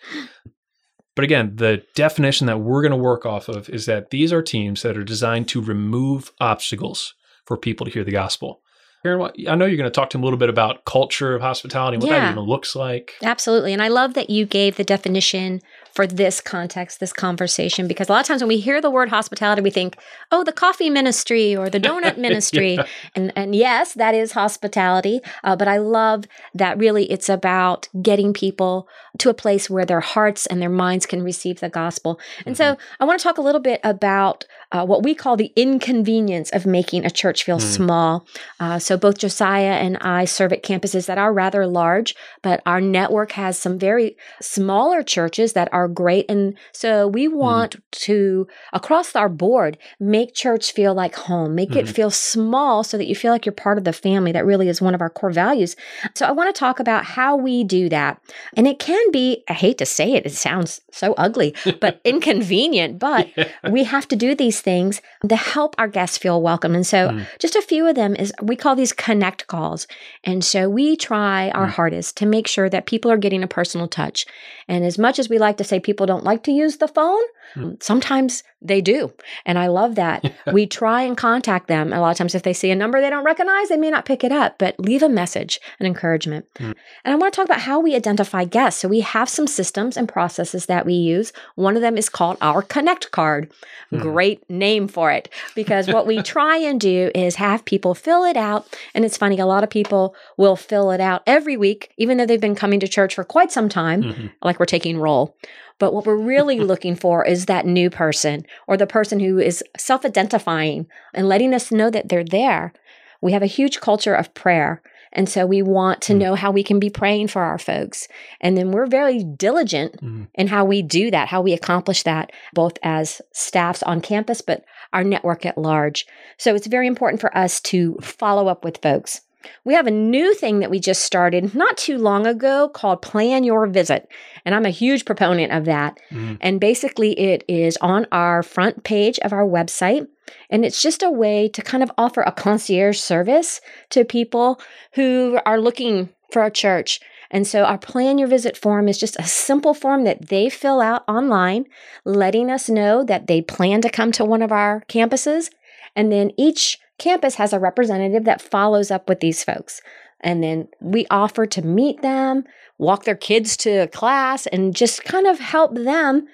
But 1.15 1.23
again, 1.23 1.57
the 1.57 1.83
definition 1.95 2.47
that 2.47 2.59
we're 2.59 2.81
going 2.81 2.91
to 2.91 2.97
work 2.97 3.25
off 3.25 3.47
of 3.47 3.69
is 3.69 3.85
that 3.85 4.09
these 4.09 4.33
are 4.33 4.41
teams 4.41 4.81
that 4.81 4.97
are 4.97 5.03
designed 5.03 5.47
to 5.49 5.61
remove 5.61 6.31
obstacles 6.39 7.13
for 7.45 7.57
people 7.57 7.85
to 7.85 7.91
hear 7.91 8.03
the 8.03 8.11
gospel. 8.11 8.61
Karen, 9.03 9.31
I 9.49 9.55
know 9.55 9.65
you're 9.65 9.77
going 9.77 9.83
to 9.83 9.91
talk 9.91 10.09
to 10.11 10.17
him 10.17 10.23
a 10.23 10.25
little 10.25 10.39
bit 10.39 10.47
about 10.47 10.85
culture 10.85 11.35
of 11.35 11.41
hospitality 11.41 11.95
and 11.95 12.03
what 12.03 12.11
yeah, 12.11 12.21
that 12.21 12.31
even 12.31 12.45
looks 12.45 12.73
like. 12.73 13.13
Absolutely. 13.21 13.73
And 13.73 13.81
I 13.81 13.89
love 13.89 14.13
that 14.13 14.29
you 14.29 14.45
gave 14.45 14.77
the 14.77 14.83
definition 14.85 15.61
for 15.93 16.07
this 16.07 16.39
context, 16.39 17.01
this 17.01 17.11
conversation, 17.11 17.87
because 17.87 18.07
a 18.07 18.13
lot 18.13 18.21
of 18.21 18.27
times 18.27 18.41
when 18.41 18.47
we 18.47 18.59
hear 18.59 18.81
the 18.81 18.89
word 18.89 19.09
hospitality, 19.09 19.61
we 19.61 19.69
think, 19.69 19.97
oh, 20.31 20.43
the 20.43 20.53
coffee 20.53 20.89
ministry 20.89 21.55
or 21.55 21.69
the 21.69 21.81
donut 21.81 22.17
ministry. 22.17 22.75
yeah. 22.75 22.85
and, 23.13 23.33
and 23.35 23.53
yes, 23.53 23.93
that 23.93 24.15
is 24.15 24.31
hospitality. 24.31 25.19
Uh, 25.43 25.55
but 25.55 25.67
I 25.67 25.77
love 25.77 26.23
that 26.53 26.77
really 26.77 27.11
it's 27.11 27.27
about 27.27 27.89
getting 28.01 28.33
people 28.33 28.87
to 29.19 29.29
a 29.29 29.33
place 29.33 29.69
where 29.69 29.85
their 29.85 29.99
hearts 29.99 30.45
and 30.45 30.61
their 30.61 30.69
minds 30.69 31.05
can 31.05 31.21
receive 31.21 31.59
the 31.59 31.69
gospel. 31.69 32.19
And 32.45 32.55
mm-hmm. 32.55 32.75
so 32.75 32.83
I 33.01 33.05
want 33.05 33.19
to 33.19 33.23
talk 33.23 33.37
a 33.37 33.41
little 33.41 33.61
bit 33.61 33.81
about 33.83 34.45
uh, 34.73 34.83
what 34.83 35.03
we 35.03 35.13
call 35.13 35.37
the 35.37 35.53
inconvenience 35.55 36.49
of 36.49 36.65
making 36.65 37.05
a 37.05 37.11
church 37.11 37.43
feel 37.43 37.59
mm. 37.59 37.61
small. 37.61 38.25
Uh, 38.59 38.79
so 38.79 38.97
both 38.97 39.19
Josiah 39.19 39.73
and 39.73 39.97
I 40.01 40.25
serve 40.25 40.51
at 40.51 40.63
campuses 40.63 41.05
that 41.05 41.19
are 41.19 41.31
rather 41.31 41.67
large, 41.67 42.15
but 42.41 42.61
our 42.65 42.81
network 42.81 43.33
has 43.33 43.57
some 43.57 43.77
very 43.77 44.17
smaller 44.41 45.03
churches 45.03 45.53
that 45.53 45.69
are 45.71 45.87
great. 45.87 46.25
And 46.27 46.57
so 46.71 47.07
we 47.07 47.27
mm-hmm. 47.27 47.37
want 47.37 47.77
mm. 47.77 47.81
to, 47.91 48.47
across 48.73 49.15
our 49.15 49.29
board, 49.29 49.77
make 49.99 50.33
church 50.33 50.71
feel 50.71 50.95
like 50.95 51.15
home, 51.15 51.53
make 51.53 51.69
mm. 51.69 51.77
it 51.77 51.85
mm-hmm. 51.85 51.93
feel 51.93 52.11
small 52.11 52.83
so 52.83 52.97
that 52.97 53.05
you 53.05 53.15
feel 53.15 53.31
like 53.31 53.45
you're 53.45 53.53
part 53.53 53.77
of 53.77 53.83
the 53.83 53.93
family. 53.93 54.31
That 54.31 54.45
really 54.45 54.69
is 54.69 54.81
one 54.81 54.95
of 54.95 55.01
our 55.01 55.09
core 55.09 55.31
values. 55.31 55.75
So 56.15 56.25
I 56.25 56.31
want 56.31 56.53
to 56.53 56.59
talk 56.59 56.79
about 56.79 57.05
how 57.05 57.35
we 57.35 57.63
do 57.63 57.89
that. 57.89 58.19
And 58.57 58.67
it 58.67 58.79
can 58.79 59.11
be, 59.11 59.43
I 59.47 59.53
hate 59.53 59.77
to 59.77 59.85
say 59.85 60.13
it, 60.13 60.25
it 60.25 60.31
sounds 60.31 60.81
so 60.91 61.13
ugly, 61.13 61.53
but 61.79 62.01
inconvenient, 62.05 62.97
but 62.97 63.29
yeah. 63.37 63.49
we 63.69 63.83
have 63.83 64.07
to 64.07 64.15
do 64.15 64.33
these 64.33 64.62
things 64.63 65.01
to 65.27 65.35
help 65.35 65.75
our 65.77 65.87
guests 65.87 66.17
feel 66.17 66.41
welcome. 66.41 66.73
And 66.73 66.87
so, 66.87 67.09
mm. 67.09 67.27
just 67.37 67.55
a 67.55 67.61
few 67.61 67.85
of 67.85 67.95
them 67.95 68.15
is 68.15 68.33
we 68.41 68.55
call 68.55 68.75
these 68.75 68.93
connect 68.93 69.47
calls. 69.47 69.87
And 70.23 70.43
so, 70.43 70.69
we 70.69 70.95
try 70.95 71.49
our 71.51 71.67
mm. 71.67 71.71
hardest 71.71 72.17
to 72.17 72.25
make 72.25 72.47
sure 72.47 72.69
that 72.69 72.87
people 72.87 73.11
are 73.11 73.17
getting 73.17 73.43
a 73.43 73.47
personal 73.47 73.87
touch. 73.87 74.25
And 74.67 74.83
as 74.85 74.97
much 74.97 75.19
as 75.19 75.29
we 75.29 75.37
like 75.37 75.57
to 75.57 75.63
say 75.63 75.79
people 75.79 76.05
don't 76.05 76.23
like 76.23 76.43
to 76.43 76.51
use 76.51 76.77
the 76.77 76.87
phone, 76.87 77.23
mm. 77.55 77.81
sometimes 77.83 78.43
They 78.63 78.81
do. 78.81 79.13
And 79.45 79.59
I 79.59 79.67
love 79.67 79.95
that. 79.95 80.33
we 80.53 80.65
try 80.65 81.01
and 81.01 81.17
contact 81.17 81.67
them. 81.67 81.91
A 81.91 81.99
lot 81.99 82.11
of 82.11 82.17
times, 82.17 82.33
if 82.33 82.43
they 82.43 82.53
see 82.53 82.71
a 82.71 82.75
number 82.75 83.01
they 83.01 83.09
don't 83.09 83.25
recognize, 83.25 83.69
they 83.69 83.77
may 83.77 83.91
not 83.91 84.05
pick 84.05 84.23
it 84.23 84.31
up, 84.31 84.57
but 84.57 84.79
leave 84.79 85.03
a 85.03 85.09
message, 85.09 85.59
an 85.79 85.85
encouragement. 85.85 86.45
Mm. 86.55 86.75
And 87.03 87.13
I 87.13 87.15
want 87.15 87.33
to 87.33 87.35
talk 87.35 87.45
about 87.45 87.61
how 87.61 87.79
we 87.79 87.95
identify 87.95 88.45
guests. 88.45 88.81
So 88.81 88.87
we 88.87 89.01
have 89.01 89.29
some 89.29 89.47
systems 89.47 89.97
and 89.97 90.07
processes 90.07 90.65
that 90.67 90.85
we 90.85 90.93
use. 90.93 91.33
One 91.55 91.75
of 91.75 91.81
them 91.81 91.97
is 91.97 92.09
called 92.09 92.37
our 92.41 92.61
Connect 92.61 93.11
card. 93.11 93.51
Mm. 93.91 94.01
Great 94.01 94.49
name 94.49 94.87
for 94.87 95.11
it 95.11 95.29
because 95.55 95.87
what 95.87 96.07
we 96.07 96.21
try 96.21 96.57
and 96.57 96.79
do 96.79 97.11
is 97.13 97.35
have 97.35 97.65
people 97.65 97.93
fill 97.93 98.23
it 98.23 98.37
out. 98.37 98.67
And 98.93 99.03
it's 99.03 99.17
funny, 99.17 99.39
a 99.39 99.45
lot 99.45 99.63
of 99.63 99.69
people 99.69 100.15
will 100.37 100.55
fill 100.55 100.91
it 100.91 101.01
out 101.01 101.23
every 101.27 101.57
week, 101.57 101.91
even 101.97 102.17
though 102.17 102.25
they've 102.25 102.39
been 102.39 102.55
coming 102.55 102.79
to 102.79 102.87
church 102.87 103.15
for 103.15 103.23
quite 103.23 103.51
some 103.51 103.69
time, 103.69 104.03
mm-hmm. 104.03 104.27
like 104.41 104.59
we're 104.59 104.65
taking 104.65 104.97
roll. 104.97 105.35
But 105.79 105.93
what 105.93 106.05
we're 106.05 106.15
really 106.15 106.59
looking 106.71 106.95
for 106.95 107.25
is 107.25 107.45
that 107.45 107.65
new 107.65 107.89
person 107.89 108.45
or 108.67 108.77
the 108.77 108.87
person 108.87 109.19
who 109.19 109.39
is 109.39 109.63
self 109.77 110.05
identifying 110.05 110.87
and 111.13 111.27
letting 111.27 111.53
us 111.53 111.71
know 111.71 111.89
that 111.89 112.09
they're 112.09 112.23
there. 112.23 112.73
We 113.21 113.31
have 113.31 113.43
a 113.43 113.47
huge 113.47 113.79
culture 113.79 114.13
of 114.13 114.33
prayer. 114.33 114.81
And 115.13 115.29
so 115.29 115.45
we 115.45 115.61
want 115.61 116.01
to 116.03 116.13
mm. 116.13 116.17
know 116.17 116.35
how 116.35 116.51
we 116.51 116.63
can 116.63 116.79
be 116.79 116.89
praying 116.89 117.27
for 117.27 117.43
our 117.43 117.59
folks. 117.59 118.07
And 118.41 118.57
then 118.57 118.71
we're 118.71 118.87
very 118.87 119.23
diligent 119.23 120.01
mm. 120.01 120.27
in 120.33 120.47
how 120.47 120.65
we 120.65 120.81
do 120.81 121.11
that, 121.11 121.29
how 121.29 121.41
we 121.41 121.53
accomplish 121.53 122.03
that, 122.03 122.31
both 122.53 122.77
as 122.83 123.21
staffs 123.31 123.83
on 123.83 124.01
campus, 124.01 124.41
but 124.41 124.65
our 124.91 125.03
network 125.03 125.45
at 125.45 125.57
large. 125.57 126.05
So 126.37 126.55
it's 126.55 126.67
very 126.67 126.87
important 126.87 127.21
for 127.21 127.35
us 127.37 127.61
to 127.61 127.97
follow 128.01 128.47
up 128.47 128.65
with 128.65 128.81
folks. 128.81 129.21
We 129.63 129.73
have 129.73 129.87
a 129.87 129.91
new 129.91 130.33
thing 130.33 130.59
that 130.59 130.69
we 130.69 130.79
just 130.79 131.03
started 131.03 131.55
not 131.55 131.77
too 131.77 131.97
long 131.97 132.25
ago 132.27 132.69
called 132.69 133.01
Plan 133.01 133.43
Your 133.43 133.67
Visit. 133.67 134.09
And 134.45 134.53
I'm 134.53 134.65
a 134.65 134.69
huge 134.69 135.05
proponent 135.05 135.51
of 135.51 135.65
that. 135.65 135.99
Mm. 136.11 136.37
And 136.41 136.59
basically, 136.59 137.17
it 137.19 137.43
is 137.47 137.77
on 137.81 138.07
our 138.11 138.43
front 138.43 138.83
page 138.83 139.19
of 139.19 139.33
our 139.33 139.45
website. 139.45 140.07
And 140.49 140.63
it's 140.65 140.81
just 140.81 141.03
a 141.03 141.09
way 141.09 141.49
to 141.49 141.61
kind 141.61 141.83
of 141.83 141.91
offer 141.97 142.21
a 142.21 142.31
concierge 142.31 142.99
service 142.99 143.61
to 143.89 144.05
people 144.05 144.59
who 144.93 145.39
are 145.45 145.59
looking 145.59 146.09
for 146.31 146.43
a 146.43 146.51
church. 146.51 146.99
And 147.31 147.47
so, 147.47 147.63
our 147.63 147.79
Plan 147.79 148.19
Your 148.19 148.27
Visit 148.27 148.55
form 148.55 148.87
is 148.87 148.99
just 148.99 149.19
a 149.19 149.23
simple 149.23 149.73
form 149.73 150.03
that 150.03 150.29
they 150.29 150.49
fill 150.49 150.81
out 150.81 151.03
online, 151.07 151.65
letting 152.05 152.51
us 152.51 152.69
know 152.69 153.03
that 153.03 153.27
they 153.27 153.41
plan 153.41 153.81
to 153.81 153.89
come 153.89 154.11
to 154.13 154.23
one 154.23 154.41
of 154.41 154.51
our 154.51 154.83
campuses. 154.87 155.49
And 155.95 156.11
then 156.11 156.31
each 156.37 156.79
campus 156.97 157.35
has 157.35 157.53
a 157.53 157.59
representative 157.59 158.25
that 158.25 158.41
follows 158.41 158.91
up 158.91 159.09
with 159.09 159.19
these 159.19 159.43
folks. 159.43 159.81
And 160.21 160.41
then 160.41 160.69
we 160.79 161.05
offer 161.09 161.45
to 161.45 161.61
meet 161.61 162.01
them, 162.01 162.45
walk 162.77 163.03
their 163.03 163.15
kids 163.15 163.57
to 163.57 163.87
class, 163.87 164.47
and 164.47 164.75
just 164.75 165.03
kind 165.03 165.27
of 165.27 165.39
help 165.39 165.75
them 165.75 166.27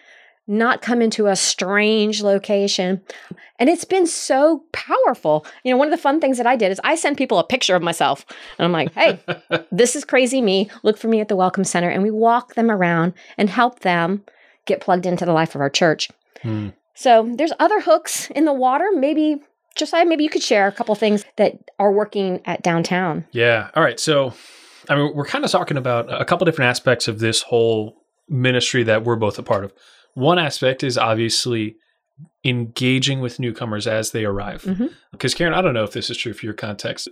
not 0.50 0.82
come 0.82 1.02
into 1.02 1.28
a 1.28 1.36
strange 1.36 2.24
location. 2.24 3.02
And 3.60 3.70
it's 3.70 3.86
been 3.86 4.08
so 4.08 4.64
powerful. 4.72 5.46
You 5.64 5.72
know, 5.72 5.78
one 5.78 5.88
of 5.88 5.92
the 5.92 6.02
fun 6.02 6.20
things 6.20 6.38
that 6.38 6.48
I 6.48 6.56
did 6.56 6.72
is 6.72 6.82
I 6.84 6.96
send 6.96 7.18
people 7.18 7.38
a 7.38 7.44
picture 7.44 7.76
of 7.76 7.84
myself. 7.84 8.26
And 8.58 8.66
I'm 8.66 8.72
like, 8.72 8.92
hey, 8.94 9.20
this 9.72 9.96
is 9.96 10.04
crazy 10.04 10.42
me. 10.42 10.70
Look 10.82 10.98
for 10.98 11.08
me 11.08 11.22
at 11.22 11.28
the 11.28 11.36
Welcome 11.36 11.64
Center. 11.64 11.90
And 11.90 12.02
we 12.02 12.10
walk 12.10 12.56
them 12.56 12.72
around 12.72 13.14
and 13.38 13.50
help 13.50 13.82
them 13.82 14.24
get 14.66 14.82
plugged 14.82 15.06
into 15.06 15.24
the 15.24 15.34
life 15.34 15.54
of 15.54 15.62
our 15.62 15.70
church. 15.70 16.10
Hmm. 16.42 16.70
So 16.96 17.32
there's 17.36 17.54
other 17.60 17.82
hooks 17.82 18.30
in 18.32 18.46
the 18.46 18.54
water. 18.54 18.88
Maybe 18.94 19.42
Josiah, 19.80 20.06
maybe 20.06 20.24
you 20.24 20.30
could 20.30 20.44
share 20.44 20.68
a 20.68 20.72
couple 20.72 20.94
things 20.96 21.26
that 21.38 21.72
are 21.80 21.92
working 21.92 22.42
at 22.46 22.62
downtown. 22.62 23.26
Yeah. 23.32 23.70
All 23.76 23.84
right. 23.84 24.00
So, 24.00 24.34
I 24.90 24.96
mean, 24.96 25.16
we're 25.16 25.26
kind 25.26 25.44
of 25.44 25.52
talking 25.52 25.78
about 25.78 26.12
a 26.12 26.26
couple 26.26 26.46
different 26.46 26.70
aspects 26.70 27.08
of 27.08 27.20
this 27.20 27.42
whole 27.42 27.96
ministry 28.28 28.84
that 28.84 29.04
we're 29.04 29.16
both 29.16 29.40
a 29.40 29.44
part 29.44 29.64
of. 29.64 29.74
One 30.14 30.38
aspect 30.38 30.84
is 30.84 30.98
obviously 30.98 31.78
engaging 32.44 33.22
with 33.22 33.40
newcomers 33.40 33.88
as 33.88 34.12
they 34.12 34.26
arrive. 34.26 34.64
Mm-hmm. 34.64 34.88
Because, 35.12 35.34
Karen, 35.34 35.54
I 35.54 35.62
don't 35.62 35.74
know 35.74 35.84
if 35.84 35.94
this 35.94 36.10
is 36.10 36.18
true 36.18 36.34
for 36.34 36.46
your 36.46 36.54
context. 36.54 37.08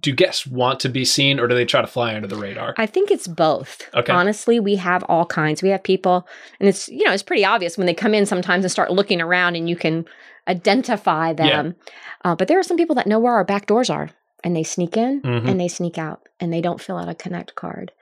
Do 0.00 0.12
guests 0.12 0.46
want 0.46 0.80
to 0.80 0.88
be 0.88 1.04
seen 1.04 1.38
or 1.38 1.46
do 1.46 1.54
they 1.54 1.64
try 1.66 1.80
to 1.80 1.86
fly 1.86 2.14
under 2.14 2.28
the 2.28 2.36
radar? 2.36 2.74
I 2.78 2.86
think 2.86 3.10
it's 3.10 3.28
both. 3.28 3.88
Okay. 3.94 4.12
Honestly, 4.12 4.58
we 4.58 4.76
have 4.76 5.02
all 5.04 5.26
kinds. 5.26 5.62
We 5.62 5.68
have 5.70 5.82
people, 5.82 6.26
and 6.58 6.68
it's, 6.68 6.88
you 6.88 7.04
know, 7.04 7.12
it's 7.12 7.22
pretty 7.22 7.44
obvious 7.44 7.76
when 7.76 7.86
they 7.86 7.94
come 7.94 8.14
in 8.14 8.24
sometimes 8.24 8.64
and 8.64 8.72
start 8.72 8.90
looking 8.92 9.20
around 9.20 9.56
and 9.56 9.68
you 9.68 9.76
can 9.76 10.06
identify 10.48 11.32
them. 11.32 11.74
Yeah. 11.76 11.92
Uh, 12.24 12.34
but 12.34 12.48
there 12.48 12.58
are 12.58 12.64
some 12.64 12.76
people 12.76 12.94
that 12.96 13.06
know 13.06 13.18
where 13.18 13.34
our 13.34 13.44
back 13.44 13.66
doors 13.66 13.90
are 13.90 14.10
and 14.44 14.54
they 14.54 14.62
sneak 14.62 14.96
in 14.96 15.22
mm-hmm. 15.22 15.48
and 15.48 15.60
they 15.60 15.68
sneak 15.68 15.98
out 15.98 16.28
and 16.38 16.52
they 16.52 16.60
don't 16.60 16.80
fill 16.80 16.98
out 16.98 17.08
a 17.08 17.14
connect 17.14 17.54
card. 17.54 17.92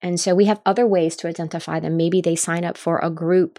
And 0.00 0.20
so 0.20 0.34
we 0.34 0.44
have 0.44 0.60
other 0.64 0.86
ways 0.86 1.16
to 1.16 1.28
identify 1.28 1.80
them. 1.80 1.96
Maybe 1.96 2.20
they 2.20 2.36
sign 2.36 2.64
up 2.64 2.76
for 2.76 2.98
a 2.98 3.10
group 3.10 3.58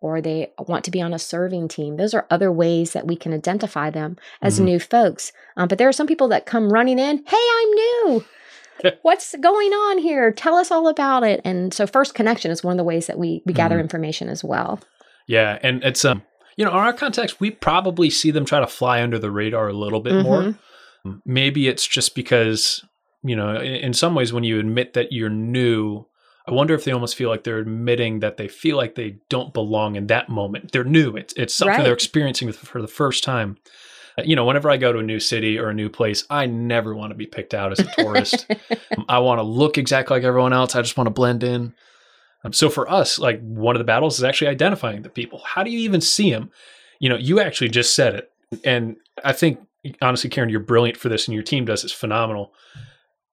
or 0.00 0.20
they 0.20 0.52
want 0.58 0.84
to 0.84 0.90
be 0.90 1.02
on 1.02 1.12
a 1.12 1.18
serving 1.18 1.68
team. 1.68 1.96
Those 1.96 2.14
are 2.14 2.26
other 2.30 2.50
ways 2.50 2.92
that 2.92 3.06
we 3.06 3.16
can 3.16 3.34
identify 3.34 3.90
them 3.90 4.16
as 4.40 4.56
mm-hmm. 4.56 4.64
new 4.66 4.78
folks. 4.78 5.32
Um, 5.56 5.68
but 5.68 5.78
there 5.78 5.88
are 5.88 5.92
some 5.92 6.06
people 6.06 6.28
that 6.28 6.46
come 6.46 6.72
running 6.72 6.98
in, 6.98 7.24
hey, 7.26 7.36
I'm 7.36 7.70
new. 7.70 8.24
What's 9.02 9.34
going 9.36 9.72
on 9.72 9.98
here? 9.98 10.32
Tell 10.32 10.54
us 10.54 10.70
all 10.70 10.88
about 10.88 11.22
it. 11.22 11.40
And 11.44 11.74
so 11.74 11.86
first 11.86 12.14
connection 12.14 12.50
is 12.50 12.64
one 12.64 12.72
of 12.72 12.78
the 12.78 12.84
ways 12.84 13.08
that 13.08 13.18
we, 13.18 13.42
we 13.44 13.52
gather 13.52 13.74
mm-hmm. 13.74 13.82
information 13.82 14.28
as 14.28 14.42
well. 14.42 14.80
Yeah. 15.26 15.58
And 15.62 15.84
it's 15.84 16.04
um 16.04 16.22
you 16.60 16.66
know, 16.66 16.72
in 16.72 16.76
our 16.76 16.92
context, 16.92 17.40
we 17.40 17.50
probably 17.50 18.10
see 18.10 18.30
them 18.30 18.44
try 18.44 18.60
to 18.60 18.66
fly 18.66 19.02
under 19.02 19.18
the 19.18 19.30
radar 19.30 19.68
a 19.68 19.72
little 19.72 20.00
bit 20.00 20.12
mm-hmm. 20.12 20.28
more. 20.28 20.54
Maybe 21.24 21.68
it's 21.68 21.86
just 21.86 22.14
because, 22.14 22.84
you 23.22 23.34
know, 23.34 23.56
in, 23.56 23.76
in, 23.76 23.92
some 23.94 24.14
ways, 24.14 24.30
when 24.30 24.44
you 24.44 24.58
admit 24.58 24.92
that 24.92 25.10
you're 25.10 25.30
new, 25.30 26.04
I 26.46 26.52
wonder 26.52 26.74
if 26.74 26.84
they 26.84 26.92
almost 26.92 27.16
feel 27.16 27.30
like 27.30 27.44
they're 27.44 27.60
admitting 27.60 28.20
that 28.20 28.36
they 28.36 28.46
feel 28.46 28.76
like 28.76 28.94
they 28.94 29.20
don't 29.30 29.54
belong 29.54 29.96
in 29.96 30.08
that 30.08 30.28
moment. 30.28 30.72
They're 30.72 30.84
new. 30.84 31.16
It's 31.16 31.32
it's 31.32 31.54
something 31.54 31.78
right. 31.78 31.82
they're 31.82 31.94
experiencing 31.94 32.52
for 32.52 32.82
the 32.82 32.88
first 32.88 33.24
time. 33.24 33.56
Uh, 34.18 34.22
you 34.26 34.36
know, 34.36 34.44
whenever 34.44 34.68
I 34.68 34.76
go 34.76 34.92
to 34.92 34.98
a 34.98 35.02
new 35.02 35.18
city 35.18 35.58
or 35.58 35.70
a 35.70 35.74
new 35.74 35.88
place, 35.88 36.26
I 36.28 36.44
never 36.44 36.94
want 36.94 37.12
to 37.12 37.16
be 37.16 37.24
picked 37.24 37.54
out 37.54 37.72
as 37.72 37.78
a 37.78 37.90
tourist. 37.96 38.46
I 39.08 39.20
want 39.20 39.38
to 39.38 39.44
look 39.44 39.78
exactly 39.78 40.14
like 40.14 40.24
everyone 40.24 40.52
else. 40.52 40.76
I 40.76 40.82
just 40.82 40.98
want 40.98 41.06
to 41.06 41.10
blend 41.10 41.42
in. 41.42 41.72
Um, 42.44 42.52
so 42.52 42.70
for 42.70 42.90
us, 42.90 43.18
like 43.18 43.40
one 43.40 43.76
of 43.76 43.80
the 43.80 43.84
battles 43.84 44.18
is 44.18 44.24
actually 44.24 44.48
identifying 44.48 45.02
the 45.02 45.10
people. 45.10 45.42
How 45.44 45.62
do 45.62 45.70
you 45.70 45.80
even 45.80 46.00
see 46.00 46.30
them? 46.30 46.50
You 46.98 47.08
know, 47.08 47.16
you 47.16 47.40
actually 47.40 47.68
just 47.68 47.94
said 47.94 48.14
it, 48.14 48.32
and 48.64 48.96
I 49.24 49.32
think 49.32 49.60
honestly, 50.02 50.30
Karen, 50.30 50.50
you're 50.50 50.60
brilliant 50.60 50.98
for 50.98 51.08
this, 51.08 51.26
and 51.26 51.34
your 51.34 51.42
team 51.42 51.64
does 51.64 51.82
this 51.82 51.92
phenomenal. 51.92 52.52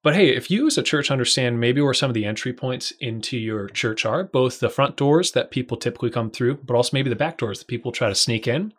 But 0.04 0.16
hey, 0.16 0.34
if 0.36 0.50
you 0.50 0.68
as 0.68 0.78
a 0.78 0.84
church 0.84 1.12
understand 1.12 1.60
maybe 1.60 1.82
where 1.82 1.94
some 1.94 2.10
of 2.10 2.14
the 2.14 2.26
entry 2.26 2.54
points 2.54 2.92
into 3.00 3.38
your 3.38 3.68
church 3.68 4.06
are, 4.06 4.24
both 4.24 4.60
the 4.60 4.70
front 4.70 4.96
doors 4.96 5.32
that 5.34 5.52
people 5.52 5.76
typically 5.76 6.10
come 6.10 6.32
through, 6.32 6.60
but 6.64 6.76
also 6.76 6.92
maybe 6.94 7.10
the 7.10 7.16
back 7.16 7.38
doors 7.38 7.60
that 7.60 7.68
people 7.68 7.92
try 7.92 8.08
to 8.08 8.16
sneak 8.16 8.48
in. 8.48 8.74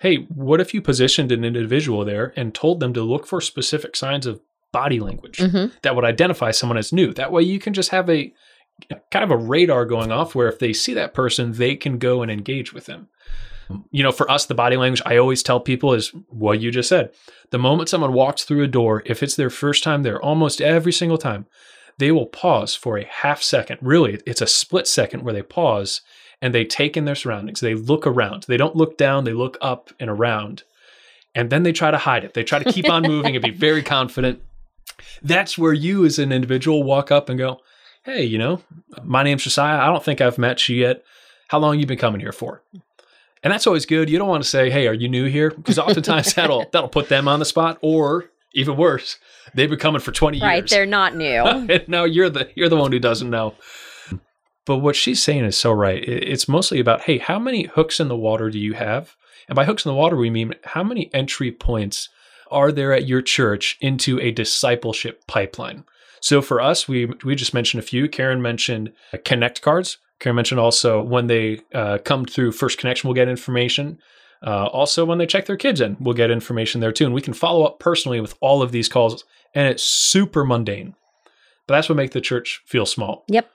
Hey, 0.00 0.26
what 0.34 0.60
if 0.60 0.72
you 0.72 0.80
positioned 0.80 1.32
an 1.32 1.44
individual 1.44 2.04
there 2.04 2.32
and 2.36 2.54
told 2.54 2.80
them 2.80 2.94
to 2.94 3.02
look 3.02 3.26
for 3.26 3.40
specific 3.40 3.96
signs 3.96 4.26
of 4.26 4.40
body 4.72 5.00
language 5.00 5.38
mm-hmm. 5.38 5.74
that 5.82 5.96
would 5.96 6.04
identify 6.04 6.52
someone 6.52 6.78
as 6.78 6.92
new? 6.92 7.12
That 7.12 7.32
way 7.32 7.42
you 7.42 7.58
can 7.58 7.74
just 7.74 7.90
have 7.90 8.08
a 8.08 8.32
kind 9.10 9.24
of 9.24 9.30
a 9.30 9.36
radar 9.36 9.84
going 9.84 10.12
off 10.12 10.34
where 10.34 10.48
if 10.48 10.58
they 10.58 10.72
see 10.72 10.94
that 10.94 11.14
person, 11.14 11.52
they 11.52 11.76
can 11.76 11.98
go 11.98 12.22
and 12.22 12.30
engage 12.30 12.72
with 12.72 12.86
them. 12.86 13.08
You 13.90 14.02
know, 14.02 14.12
for 14.12 14.30
us, 14.30 14.46
the 14.46 14.54
body 14.54 14.76
language 14.76 15.02
I 15.04 15.18
always 15.18 15.42
tell 15.42 15.60
people 15.60 15.92
is 15.92 16.08
what 16.28 16.60
you 16.60 16.70
just 16.70 16.88
said. 16.88 17.10
The 17.50 17.58
moment 17.58 17.88
someone 17.88 18.14
walks 18.14 18.44
through 18.44 18.62
a 18.62 18.68
door, 18.68 19.02
if 19.04 19.22
it's 19.22 19.36
their 19.36 19.50
first 19.50 19.84
time 19.84 20.02
there, 20.02 20.22
almost 20.22 20.60
every 20.60 20.92
single 20.92 21.18
time, 21.18 21.46
they 21.98 22.10
will 22.10 22.26
pause 22.26 22.74
for 22.74 22.96
a 22.96 23.04
half 23.04 23.42
second. 23.42 23.78
Really, 23.82 24.20
it's 24.24 24.40
a 24.40 24.46
split 24.46 24.86
second 24.86 25.22
where 25.22 25.34
they 25.34 25.42
pause 25.42 26.00
and 26.40 26.54
they 26.54 26.64
take 26.64 26.96
in 26.96 27.04
their 27.04 27.14
surroundings. 27.14 27.60
They 27.60 27.74
look 27.74 28.06
around. 28.06 28.44
They 28.44 28.56
don't 28.56 28.76
look 28.76 28.96
down, 28.96 29.24
they 29.24 29.32
look 29.32 29.58
up 29.60 29.90
and 30.00 30.08
around. 30.08 30.62
And 31.34 31.50
then 31.50 31.62
they 31.62 31.72
try 31.72 31.90
to 31.90 31.98
hide 31.98 32.24
it. 32.24 32.34
They 32.34 32.44
try 32.44 32.60
to 32.60 32.72
keep 32.72 32.88
on 32.88 33.02
moving 33.02 33.36
and 33.36 33.44
be 33.44 33.50
very 33.50 33.82
confident. 33.82 34.40
That's 35.22 35.58
where 35.58 35.74
you, 35.74 36.04
as 36.04 36.18
an 36.18 36.32
individual, 36.32 36.82
walk 36.82 37.10
up 37.10 37.28
and 37.28 37.38
go, 37.38 37.60
hey, 38.04 38.24
you 38.24 38.38
know, 38.38 38.62
my 39.02 39.22
name's 39.22 39.44
Josiah. 39.44 39.78
I 39.78 39.86
don't 39.86 40.04
think 40.04 40.20
I've 40.20 40.38
met 40.38 40.68
you 40.68 40.76
yet. 40.76 41.04
How 41.48 41.58
long 41.58 41.78
you 41.78 41.86
been 41.86 41.98
coming 41.98 42.20
here 42.20 42.32
for? 42.32 42.62
And 43.42 43.52
that's 43.52 43.66
always 43.66 43.86
good. 43.86 44.10
You 44.10 44.18
don't 44.18 44.28
want 44.28 44.42
to 44.42 44.48
say, 44.48 44.70
"Hey, 44.70 44.86
are 44.88 44.94
you 44.94 45.08
new 45.08 45.26
here?" 45.26 45.50
Because 45.50 45.78
oftentimes 45.78 46.34
that'll 46.34 46.66
that'll 46.72 46.88
put 46.88 47.08
them 47.08 47.28
on 47.28 47.38
the 47.38 47.44
spot, 47.44 47.78
or 47.80 48.30
even 48.54 48.76
worse, 48.76 49.18
they've 49.54 49.70
been 49.70 49.78
coming 49.78 50.00
for 50.00 50.12
twenty 50.12 50.40
right, 50.40 50.56
years. 50.56 50.62
Right, 50.62 50.70
they're 50.70 50.86
not 50.86 51.14
new. 51.14 51.68
no, 51.88 52.04
you're 52.04 52.30
the 52.30 52.50
you're 52.54 52.68
the 52.68 52.76
one 52.76 52.92
who 52.92 52.98
doesn't 52.98 53.30
know. 53.30 53.54
But 54.68 54.78
what 54.78 54.96
she's 54.96 55.22
saying 55.22 55.46
is 55.46 55.56
so 55.56 55.72
right. 55.72 56.06
It's 56.06 56.46
mostly 56.46 56.78
about, 56.78 57.02
hey, 57.02 57.16
how 57.16 57.38
many 57.38 57.64
hooks 57.64 58.00
in 58.00 58.08
the 58.08 58.16
water 58.16 58.50
do 58.50 58.58
you 58.58 58.74
have? 58.74 59.16
And 59.48 59.56
by 59.56 59.64
hooks 59.64 59.86
in 59.86 59.88
the 59.88 59.94
water, 59.94 60.14
we 60.14 60.28
mean 60.28 60.56
how 60.62 60.84
many 60.84 61.10
entry 61.14 61.50
points 61.50 62.10
are 62.50 62.70
there 62.70 62.92
at 62.92 63.08
your 63.08 63.22
church 63.22 63.78
into 63.80 64.20
a 64.20 64.30
discipleship 64.30 65.26
pipeline? 65.26 65.84
So 66.20 66.42
for 66.42 66.60
us, 66.60 66.88
we 66.88 67.06
we 67.24 67.34
just 67.34 67.54
mentioned 67.54 67.82
a 67.82 67.86
few. 67.86 68.08
Karen 68.08 68.42
mentioned 68.42 68.92
connect 69.24 69.62
cards. 69.62 69.98
Karen 70.20 70.36
mentioned 70.36 70.60
also 70.60 71.02
when 71.02 71.26
they 71.28 71.60
uh, 71.74 71.98
come 72.04 72.24
through 72.24 72.52
First 72.52 72.78
Connection, 72.78 73.08
we'll 73.08 73.14
get 73.14 73.28
information. 73.28 73.98
Uh, 74.44 74.66
also, 74.66 75.04
when 75.04 75.18
they 75.18 75.26
check 75.26 75.46
their 75.46 75.56
kids 75.56 75.80
in, 75.80 75.96
we'll 76.00 76.14
get 76.14 76.30
information 76.30 76.80
there 76.80 76.92
too, 76.92 77.04
and 77.04 77.14
we 77.14 77.20
can 77.20 77.34
follow 77.34 77.64
up 77.64 77.78
personally 77.78 78.20
with 78.20 78.34
all 78.40 78.62
of 78.62 78.72
these 78.72 78.88
calls. 78.88 79.24
And 79.54 79.66
it's 79.66 79.82
super 79.82 80.44
mundane, 80.44 80.94
but 81.66 81.74
that's 81.74 81.88
what 81.88 81.96
makes 81.96 82.14
the 82.14 82.20
church 82.20 82.62
feel 82.66 82.86
small. 82.86 83.24
Yep. 83.28 83.50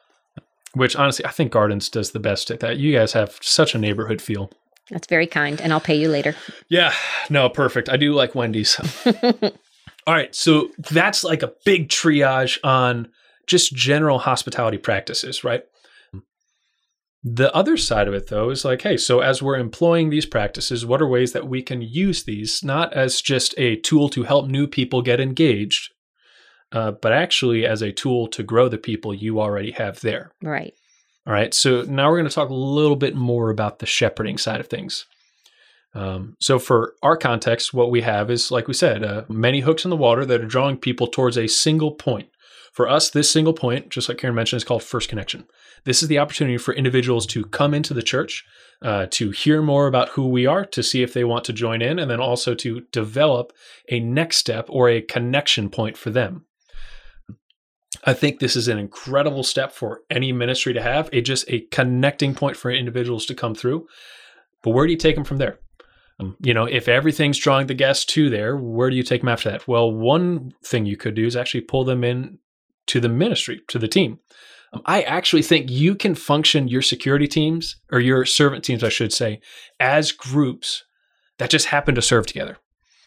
Which 0.73 0.95
honestly, 0.95 1.25
I 1.25 1.29
think 1.29 1.51
Gardens 1.51 1.87
does 1.87 2.11
the 2.11 2.19
best 2.19 2.49
at 2.49 2.59
that. 2.61 2.77
You 2.77 2.93
guys 2.97 3.13
have 3.13 3.37
such 3.41 3.75
a 3.75 3.77
neighborhood 3.77 4.21
feel. 4.21 4.49
That's 4.89 5.07
very 5.07 5.27
kind, 5.27 5.61
and 5.61 5.71
I'll 5.71 5.79
pay 5.79 5.95
you 5.95 6.09
later. 6.09 6.35
Yeah, 6.67 6.93
no, 7.29 7.47
perfect. 7.47 7.89
I 7.89 7.97
do 7.97 8.13
like 8.13 8.35
Wendy's. 8.35 8.79
All 10.05 10.13
right, 10.13 10.33
so 10.35 10.69
that's 10.77 11.23
like 11.23 11.43
a 11.43 11.53
big 11.65 11.89
triage 11.89 12.57
on 12.63 13.09
just 13.47 13.73
general 13.73 14.19
hospitality 14.19 14.77
practices, 14.77 15.43
right? 15.43 15.63
The 17.23 17.53
other 17.55 17.77
side 17.77 18.09
of 18.09 18.13
it, 18.13 18.27
though, 18.27 18.49
is 18.49 18.65
like, 18.65 18.81
hey, 18.81 18.97
so 18.97 19.21
as 19.21 19.41
we're 19.41 19.57
employing 19.57 20.09
these 20.09 20.25
practices, 20.25 20.85
what 20.85 21.01
are 21.01 21.07
ways 21.07 21.31
that 21.31 21.47
we 21.47 21.61
can 21.61 21.81
use 21.81 22.23
these 22.23 22.63
not 22.63 22.91
as 22.93 23.21
just 23.21 23.55
a 23.57 23.77
tool 23.77 24.09
to 24.09 24.23
help 24.23 24.47
new 24.47 24.67
people 24.67 25.01
get 25.01 25.21
engaged, 25.21 25.93
uh, 26.73 26.91
but 26.91 27.13
actually 27.13 27.65
as 27.65 27.81
a 27.81 27.93
tool 27.93 28.27
to 28.27 28.43
grow 28.43 28.67
the 28.67 28.77
people 28.77 29.13
you 29.13 29.39
already 29.39 29.71
have 29.71 30.01
there? 30.01 30.33
Right. 30.41 30.73
All 31.25 31.31
right, 31.31 31.53
so 31.53 31.83
now 31.83 32.09
we're 32.09 32.17
going 32.17 32.29
to 32.29 32.35
talk 32.35 32.49
a 32.49 32.53
little 32.53 32.97
bit 32.97 33.15
more 33.15 33.49
about 33.49 33.79
the 33.79 33.85
shepherding 33.85 34.37
side 34.37 34.59
of 34.59 34.67
things. 34.67 35.05
Um, 35.95 36.35
so, 36.39 36.57
for 36.57 36.95
our 37.03 37.15
context, 37.15 37.73
what 37.73 37.91
we 37.91 38.01
have 38.01 38.31
is, 38.31 38.51
like 38.51 38.67
we 38.67 38.73
said, 38.73 39.03
uh, 39.03 39.23
many 39.29 39.59
hooks 39.59 39.85
in 39.85 39.91
the 39.91 39.97
water 39.97 40.25
that 40.25 40.41
are 40.41 40.45
drawing 40.45 40.77
people 40.77 41.07
towards 41.07 41.37
a 41.37 41.47
single 41.47 41.91
point. 41.91 42.29
For 42.73 42.89
us, 42.89 43.11
this 43.11 43.29
single 43.29 43.53
point, 43.53 43.89
just 43.89 44.09
like 44.09 44.17
Karen 44.17 44.35
mentioned, 44.35 44.57
is 44.57 44.63
called 44.63 44.81
First 44.81 45.07
Connection. 45.07 45.45
This 45.85 46.01
is 46.01 46.09
the 46.09 46.17
opportunity 46.17 46.57
for 46.57 46.73
individuals 46.73 47.27
to 47.27 47.43
come 47.45 47.75
into 47.75 47.93
the 47.93 48.01
church, 48.01 48.43
uh, 48.81 49.05
to 49.11 49.29
hear 49.29 49.61
more 49.61 49.85
about 49.85 50.09
who 50.09 50.27
we 50.27 50.47
are, 50.47 50.65
to 50.65 50.81
see 50.81 51.03
if 51.03 51.13
they 51.13 51.23
want 51.23 51.43
to 51.45 51.53
join 51.53 51.83
in, 51.83 51.99
and 51.99 52.09
then 52.09 52.19
also 52.19 52.55
to 52.55 52.81
develop 52.91 53.53
a 53.89 53.99
next 53.99 54.37
step 54.37 54.65
or 54.69 54.89
a 54.89 55.01
connection 55.01 55.69
point 55.69 55.97
for 55.97 56.09
them. 56.09 56.45
I 58.05 58.13
think 58.13 58.39
this 58.39 58.55
is 58.55 58.67
an 58.67 58.79
incredible 58.79 59.43
step 59.43 59.71
for 59.71 60.01
any 60.09 60.31
ministry 60.31 60.73
to 60.73 60.81
have, 60.81 61.09
a 61.13 61.21
just 61.21 61.45
a 61.49 61.61
connecting 61.71 62.33
point 62.33 62.57
for 62.57 62.71
individuals 62.71 63.27
to 63.27 63.35
come 63.35 63.53
through. 63.53 63.87
But 64.63 64.71
where 64.71 64.87
do 64.87 64.91
you 64.91 64.97
take 64.97 65.15
them 65.15 65.25
from 65.25 65.37
there? 65.37 65.59
You 66.41 66.53
know, 66.53 66.65
if 66.65 66.87
everything's 66.87 67.37
drawing 67.37 67.67
the 67.67 67.73
guests 67.73 68.05
to 68.13 68.29
there, 68.29 68.57
where 68.57 68.89
do 68.89 68.95
you 68.95 69.03
take 69.03 69.21
them 69.21 69.29
after 69.29 69.51
that? 69.51 69.67
Well, 69.67 69.91
one 69.91 70.53
thing 70.63 70.85
you 70.85 70.97
could 70.97 71.15
do 71.15 71.25
is 71.25 71.35
actually 71.35 71.61
pull 71.61 71.83
them 71.83 72.03
in 72.03 72.39
to 72.87 72.99
the 72.99 73.09
ministry, 73.09 73.61
to 73.69 73.79
the 73.79 73.87
team. 73.87 74.19
Um, 74.73 74.81
I 74.85 75.03
actually 75.03 75.43
think 75.43 75.69
you 75.69 75.95
can 75.95 76.15
function 76.15 76.67
your 76.67 76.81
security 76.81 77.27
teams 77.27 77.77
or 77.91 77.99
your 77.99 78.25
servant 78.25 78.63
teams, 78.63 78.83
I 78.83 78.89
should 78.89 79.13
say, 79.13 79.39
as 79.79 80.11
groups 80.11 80.83
that 81.37 81.49
just 81.49 81.67
happen 81.67 81.95
to 81.95 82.01
serve 82.01 82.25
together, 82.25 82.57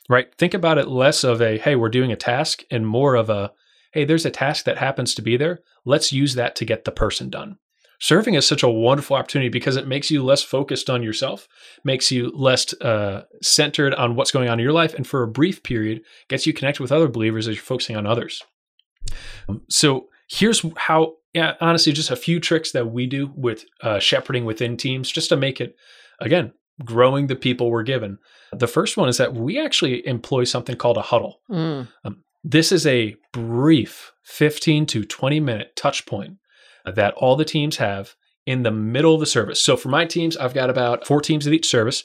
right? 0.08 0.34
Think 0.36 0.54
about 0.54 0.78
it 0.78 0.88
less 0.88 1.24
of 1.24 1.42
a, 1.42 1.58
hey, 1.58 1.76
we're 1.76 1.88
doing 1.88 2.12
a 2.12 2.16
task 2.16 2.62
and 2.70 2.86
more 2.86 3.14
of 3.14 3.30
a, 3.30 3.52
hey, 3.92 4.04
there's 4.04 4.26
a 4.26 4.30
task 4.30 4.64
that 4.64 4.78
happens 4.78 5.14
to 5.14 5.22
be 5.22 5.36
there. 5.36 5.60
Let's 5.84 6.12
use 6.12 6.34
that 6.34 6.56
to 6.56 6.64
get 6.64 6.84
the 6.84 6.92
person 6.92 7.30
done. 7.30 7.58
Serving 7.98 8.34
is 8.34 8.46
such 8.46 8.62
a 8.62 8.68
wonderful 8.68 9.16
opportunity 9.16 9.48
because 9.48 9.76
it 9.76 9.86
makes 9.86 10.10
you 10.10 10.22
less 10.22 10.42
focused 10.42 10.90
on 10.90 11.02
yourself, 11.02 11.48
makes 11.84 12.10
you 12.10 12.30
less 12.34 12.72
uh, 12.80 13.22
centered 13.42 13.94
on 13.94 14.16
what's 14.16 14.30
going 14.30 14.48
on 14.48 14.58
in 14.58 14.64
your 14.64 14.72
life, 14.72 14.94
and 14.94 15.06
for 15.06 15.22
a 15.22 15.28
brief 15.28 15.62
period, 15.62 16.02
gets 16.28 16.46
you 16.46 16.52
connected 16.52 16.82
with 16.82 16.92
other 16.92 17.08
believers 17.08 17.48
as 17.48 17.56
you're 17.56 17.62
focusing 17.62 17.96
on 17.96 18.06
others. 18.06 18.42
Um, 19.48 19.62
so 19.68 20.08
here's 20.28 20.64
how, 20.76 21.14
yeah, 21.32 21.54
honestly, 21.60 21.92
just 21.92 22.10
a 22.10 22.16
few 22.16 22.40
tricks 22.40 22.72
that 22.72 22.90
we 22.90 23.06
do 23.06 23.32
with 23.34 23.64
uh, 23.82 23.98
shepherding 23.98 24.44
within 24.44 24.76
teams, 24.76 25.10
just 25.10 25.28
to 25.30 25.36
make 25.36 25.60
it, 25.60 25.76
again, 26.20 26.52
growing 26.84 27.26
the 27.26 27.36
people 27.36 27.70
we're 27.70 27.82
given. 27.82 28.18
The 28.52 28.66
first 28.66 28.96
one 28.96 29.08
is 29.08 29.16
that 29.16 29.34
we 29.34 29.58
actually 29.58 30.06
employ 30.06 30.44
something 30.44 30.76
called 30.76 30.98
a 30.98 31.02
huddle. 31.02 31.40
Mm. 31.50 31.88
Um, 32.04 32.22
this 32.44 32.70
is 32.70 32.86
a 32.86 33.16
brief 33.32 34.12
15 34.22 34.86
to 34.86 35.04
20 35.04 35.40
minute 35.40 35.74
touch 35.74 36.06
point 36.06 36.36
that 36.94 37.14
all 37.14 37.36
the 37.36 37.44
teams 37.44 37.76
have 37.76 38.14
in 38.46 38.62
the 38.62 38.70
middle 38.70 39.14
of 39.14 39.20
the 39.20 39.26
service. 39.26 39.60
So 39.60 39.76
for 39.76 39.88
my 39.88 40.04
teams, 40.04 40.36
I've 40.36 40.54
got 40.54 40.70
about 40.70 41.06
four 41.06 41.20
teams 41.20 41.46
at 41.46 41.52
each 41.52 41.68
service. 41.68 42.04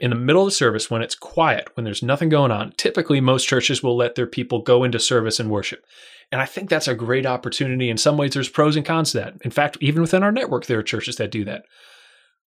In 0.00 0.10
the 0.10 0.16
middle 0.16 0.42
of 0.42 0.46
the 0.46 0.52
service, 0.52 0.90
when 0.90 1.02
it's 1.02 1.14
quiet, 1.14 1.68
when 1.74 1.84
there's 1.84 2.02
nothing 2.02 2.28
going 2.28 2.50
on, 2.50 2.72
typically 2.76 3.20
most 3.20 3.46
churches 3.46 3.82
will 3.82 3.96
let 3.96 4.14
their 4.14 4.26
people 4.26 4.60
go 4.60 4.84
into 4.84 4.98
service 4.98 5.38
and 5.38 5.50
worship. 5.50 5.84
And 6.30 6.40
I 6.40 6.46
think 6.46 6.70
that's 6.70 6.88
a 6.88 6.94
great 6.94 7.26
opportunity. 7.26 7.90
In 7.90 7.98
some 7.98 8.16
ways, 8.16 8.32
there's 8.32 8.48
pros 8.48 8.76
and 8.76 8.86
cons 8.86 9.12
to 9.12 9.18
that. 9.18 9.34
In 9.42 9.50
fact, 9.50 9.76
even 9.80 10.00
within 10.00 10.22
our 10.22 10.32
network, 10.32 10.64
there 10.64 10.78
are 10.78 10.82
churches 10.82 11.16
that 11.16 11.30
do 11.30 11.44
that. 11.44 11.64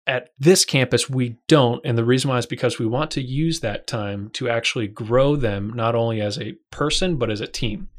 At 0.07 0.29
this 0.39 0.65
campus, 0.65 1.09
we 1.09 1.37
don't. 1.47 1.81
And 1.85 1.97
the 1.97 2.05
reason 2.05 2.29
why 2.29 2.39
is 2.39 2.45
because 2.47 2.79
we 2.79 2.87
want 2.87 3.11
to 3.11 3.21
use 3.21 3.59
that 3.59 3.85
time 3.85 4.29
to 4.33 4.49
actually 4.49 4.87
grow 4.87 5.35
them, 5.35 5.73
not 5.75 5.93
only 5.93 6.21
as 6.21 6.39
a 6.39 6.53
person, 6.71 7.17
but 7.17 7.29
as 7.29 7.41
a 7.41 7.47
team. 7.47 7.89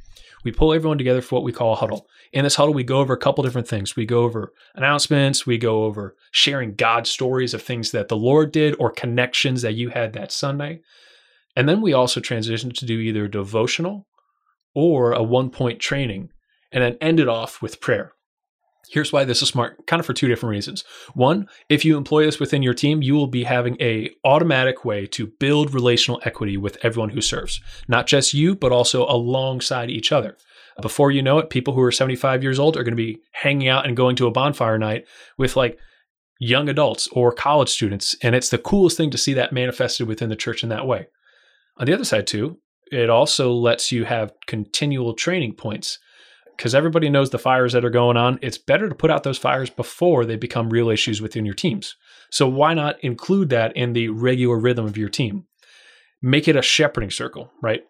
We 0.44 0.52
pull 0.52 0.72
everyone 0.72 0.98
together 0.98 1.20
for 1.20 1.36
what 1.36 1.44
we 1.44 1.52
call 1.52 1.72
a 1.72 1.76
huddle. 1.76 2.06
In 2.32 2.44
this 2.44 2.56
huddle, 2.56 2.74
we 2.74 2.84
go 2.84 2.98
over 2.98 3.12
a 3.12 3.18
couple 3.18 3.44
different 3.44 3.68
things. 3.68 3.96
We 3.96 4.06
go 4.06 4.22
over 4.22 4.52
announcements, 4.74 5.46
we 5.46 5.58
go 5.58 5.84
over 5.84 6.14
sharing 6.30 6.74
God 6.74 7.06
stories 7.06 7.54
of 7.54 7.62
things 7.62 7.90
that 7.90 8.08
the 8.08 8.16
Lord 8.16 8.52
did 8.52 8.76
or 8.78 8.90
connections 8.90 9.62
that 9.62 9.74
you 9.74 9.88
had 9.90 10.12
that 10.12 10.32
Sunday. 10.32 10.80
And 11.56 11.68
then 11.68 11.80
we 11.80 11.92
also 11.92 12.20
transition 12.20 12.70
to 12.70 12.86
do 12.86 12.98
either 12.98 13.26
devotional 13.26 14.06
or 14.74 15.12
a 15.12 15.22
one 15.22 15.50
point 15.50 15.80
training 15.80 16.30
and 16.70 16.84
then 16.84 16.98
end 17.00 17.18
it 17.18 17.28
off 17.28 17.60
with 17.60 17.80
prayer. 17.80 18.12
Here's 18.90 19.12
why 19.12 19.24
this 19.24 19.42
is 19.42 19.48
smart, 19.48 19.86
kind 19.86 20.00
of 20.00 20.06
for 20.06 20.14
two 20.14 20.28
different 20.28 20.50
reasons. 20.50 20.84
One, 21.14 21.48
if 21.68 21.84
you 21.84 21.96
employ 21.96 22.24
this 22.24 22.40
within 22.40 22.62
your 22.62 22.74
team, 22.74 23.02
you 23.02 23.14
will 23.14 23.26
be 23.26 23.44
having 23.44 23.76
a 23.80 24.10
automatic 24.24 24.84
way 24.84 25.06
to 25.08 25.26
build 25.26 25.74
relational 25.74 26.20
equity 26.24 26.56
with 26.56 26.78
everyone 26.82 27.10
who 27.10 27.20
serves. 27.20 27.60
Not 27.86 28.06
just 28.06 28.34
you, 28.34 28.54
but 28.54 28.72
also 28.72 29.04
alongside 29.06 29.90
each 29.90 30.12
other. 30.12 30.36
Before 30.80 31.10
you 31.10 31.22
know 31.22 31.38
it, 31.38 31.50
people 31.50 31.74
who 31.74 31.82
are 31.82 31.92
75 31.92 32.42
years 32.42 32.58
old 32.58 32.76
are 32.76 32.84
going 32.84 32.92
to 32.92 32.96
be 32.96 33.20
hanging 33.32 33.68
out 33.68 33.86
and 33.86 33.96
going 33.96 34.16
to 34.16 34.26
a 34.26 34.32
bonfire 34.32 34.78
night 34.78 35.06
with 35.36 35.56
like 35.56 35.78
young 36.38 36.68
adults 36.68 37.08
or 37.12 37.32
college 37.32 37.68
students. 37.68 38.16
And 38.22 38.34
it's 38.34 38.48
the 38.48 38.58
coolest 38.58 38.96
thing 38.96 39.10
to 39.10 39.18
see 39.18 39.34
that 39.34 39.52
manifested 39.52 40.06
within 40.06 40.28
the 40.28 40.36
church 40.36 40.62
in 40.62 40.68
that 40.68 40.86
way. 40.86 41.08
On 41.78 41.86
the 41.86 41.94
other 41.94 42.04
side, 42.04 42.26
too, 42.26 42.58
it 42.90 43.10
also 43.10 43.52
lets 43.52 43.92
you 43.92 44.04
have 44.04 44.32
continual 44.46 45.14
training 45.14 45.54
points 45.54 45.98
because 46.58 46.74
everybody 46.74 47.08
knows 47.08 47.30
the 47.30 47.38
fires 47.38 47.72
that 47.72 47.84
are 47.84 47.90
going 47.90 48.16
on. 48.16 48.40
It's 48.42 48.58
better 48.58 48.88
to 48.88 48.94
put 48.94 49.12
out 49.12 49.22
those 49.22 49.38
fires 49.38 49.70
before 49.70 50.24
they 50.24 50.34
become 50.34 50.70
real 50.70 50.90
issues 50.90 51.22
within 51.22 51.46
your 51.46 51.54
teams. 51.54 51.94
So 52.30 52.48
why 52.48 52.74
not 52.74 53.02
include 53.02 53.48
that 53.50 53.74
in 53.76 53.92
the 53.92 54.08
regular 54.08 54.58
rhythm 54.58 54.84
of 54.84 54.98
your 54.98 55.08
team? 55.08 55.46
Make 56.20 56.48
it 56.48 56.56
a 56.56 56.62
shepherding 56.62 57.12
circle, 57.12 57.52
right? 57.62 57.84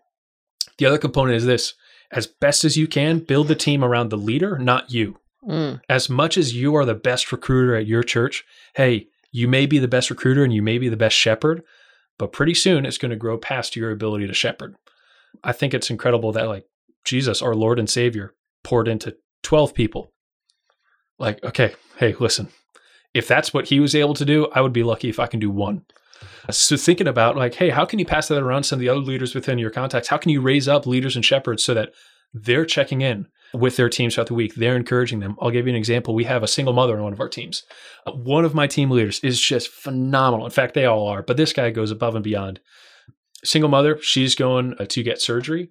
The 0.77 0.85
other 0.85 0.99
component 0.99 1.37
is 1.37 1.47
this 1.47 1.75
as 2.11 2.27
best 2.27 2.63
as 2.63 2.77
you 2.77 2.87
can, 2.87 3.21
build 3.21 3.49
the 3.49 3.55
team 3.55 3.83
around 3.83 4.11
the 4.11 4.19
leader, 4.19 4.59
not 4.59 4.93
you. 4.93 5.19
Mm. 5.47 5.81
As 5.89 6.11
much 6.11 6.37
as 6.37 6.55
you 6.55 6.75
are 6.77 6.85
the 6.85 6.95
best 6.95 7.33
recruiter 7.33 7.75
at 7.75 7.87
your 7.87 8.03
church, 8.03 8.45
hey, 8.75 9.09
you 9.33 9.49
may 9.49 9.65
be 9.65 9.79
the 9.79 9.89
best 9.89 10.11
recruiter 10.11 10.45
and 10.45 10.53
you 10.53 10.63
may 10.63 10.77
be 10.77 10.91
the 10.91 10.97
best 10.97 11.17
shepherd, 11.17 11.63
but 12.19 12.33
pretty 12.33 12.55
soon 12.55 12.85
it's 12.85 12.99
going 12.99 13.11
to 13.11 13.17
grow 13.17 13.39
past 13.39 13.77
your 13.77 13.91
ability 13.91 14.27
to 14.27 14.35
shepherd. 14.35 14.77
I 15.43 15.53
think 15.53 15.73
it's 15.73 15.91
incredible 15.91 16.33
that, 16.33 16.49
like, 16.49 16.67
Jesus, 17.05 17.41
our 17.41 17.55
Lord 17.55 17.79
and 17.79 17.89
Savior, 17.89 18.35
poured 18.69 18.87
into 18.87 19.17
12 19.45 19.73
people. 19.73 20.13
Like, 21.19 21.43
okay, 21.43 21.75
hey, 21.97 22.15
listen, 22.21 22.49
if 23.15 23.27
that's 23.27 23.55
what 23.55 23.69
he 23.69 23.81
was 23.81 23.95
able 23.95 24.13
to 24.13 24.27
do, 24.27 24.47
I 24.53 24.61
would 24.61 24.75
be 24.75 24.83
lucky 24.83 25.09
if 25.09 25.19
I 25.19 25.27
can 25.27 25.41
do 25.41 25.51
one. 25.51 25.87
So 26.51 26.77
thinking 26.77 27.09
about 27.09 27.35
like, 27.35 27.55
hey, 27.55 27.71
how 27.71 27.87
can 27.87 27.99
you 27.99 28.05
pass 28.05 28.29
that 28.29 28.43
around 28.43 28.65
some 28.65 28.77
of 28.77 28.81
the 28.81 28.91
other 28.91 29.01
leaders 29.01 29.35
within 29.35 29.59
your 29.59 29.71
contacts? 29.71 30.09
How 30.09 30.19
can 30.19 30.31
you 30.31 30.43
raise 30.43 30.69
up 30.69 30.87
leaders 30.87 31.17
and 31.17 31.25
shepherds 31.25 31.65
so 31.65 31.73
that 31.73 31.95
they're 32.35 32.67
checking 32.67 33.01
in 33.01 33.27
with 33.55 33.77
their 33.77 33.89
teams 33.89 34.15
throughout 34.15 34.27
the 34.27 34.35
week? 34.35 34.55
They're 34.55 34.77
encouraging 34.77 35.21
them. 35.21 35.37
I'll 35.41 35.51
give 35.51 35.67
you 35.67 35.73
an 35.73 35.79
example. 35.79 36.15
We 36.15 36.25
have 36.25 36.43
a 36.43 36.49
single 36.49 36.75
mother 36.75 36.99
on 36.99 37.05
one 37.05 37.15
of 37.15 37.21
our 37.21 37.29
teams. 37.31 37.63
Uh, 38.07 38.13
one 38.13 38.45
of 38.45 38.55
my 38.55 38.67
team 38.67 38.91
leaders 38.91 39.19
is 39.21 39.41
just 39.41 39.69
phenomenal. 39.69 40.45
In 40.45 40.53
fact, 40.53 40.75
they 40.75 40.85
all 40.85 41.07
are, 41.07 41.23
but 41.23 41.39
this 41.39 41.55
guy 41.55 41.71
goes 41.71 41.91
above 41.91 42.15
and 42.15 42.25
beyond. 42.25 42.61
Single 43.43 43.71
mother, 43.71 43.99
she's 44.03 44.35
going 44.35 44.75
uh, 44.79 44.85
to 44.91 45.03
get 45.03 45.23
surgery. 45.23 45.71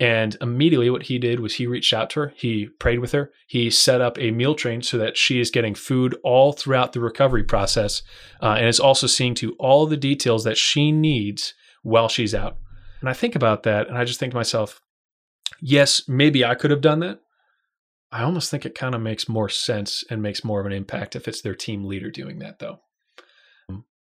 And 0.00 0.34
immediately, 0.40 0.88
what 0.88 1.04
he 1.04 1.18
did 1.18 1.40
was 1.40 1.54
he 1.54 1.66
reached 1.66 1.92
out 1.92 2.08
to 2.10 2.20
her, 2.20 2.32
he 2.34 2.68
prayed 2.78 3.00
with 3.00 3.12
her, 3.12 3.30
he 3.46 3.68
set 3.68 4.00
up 4.00 4.18
a 4.18 4.30
meal 4.30 4.54
train 4.54 4.80
so 4.80 4.96
that 4.96 5.18
she 5.18 5.38
is 5.40 5.50
getting 5.50 5.74
food 5.74 6.16
all 6.24 6.52
throughout 6.52 6.94
the 6.94 7.00
recovery 7.00 7.44
process, 7.44 8.02
uh, 8.42 8.54
and 8.56 8.66
is 8.66 8.80
also 8.80 9.06
seeing 9.06 9.34
to 9.34 9.52
all 9.58 9.86
the 9.86 9.98
details 9.98 10.42
that 10.44 10.56
she 10.56 10.90
needs 10.90 11.52
while 11.82 12.08
she's 12.08 12.34
out. 12.34 12.56
And 13.00 13.10
I 13.10 13.12
think 13.12 13.36
about 13.36 13.62
that, 13.64 13.88
and 13.88 13.98
I 13.98 14.04
just 14.06 14.18
think 14.18 14.32
to 14.32 14.38
myself, 14.38 14.80
yes, 15.60 16.08
maybe 16.08 16.46
I 16.46 16.54
could 16.54 16.70
have 16.70 16.80
done 16.80 17.00
that. 17.00 17.20
I 18.10 18.22
almost 18.22 18.50
think 18.50 18.64
it 18.64 18.74
kind 18.74 18.94
of 18.94 19.02
makes 19.02 19.28
more 19.28 19.50
sense 19.50 20.02
and 20.08 20.22
makes 20.22 20.42
more 20.42 20.60
of 20.60 20.66
an 20.66 20.72
impact 20.72 21.14
if 21.14 21.28
it's 21.28 21.42
their 21.42 21.54
team 21.54 21.84
leader 21.84 22.10
doing 22.10 22.38
that, 22.38 22.58
though. 22.58 22.80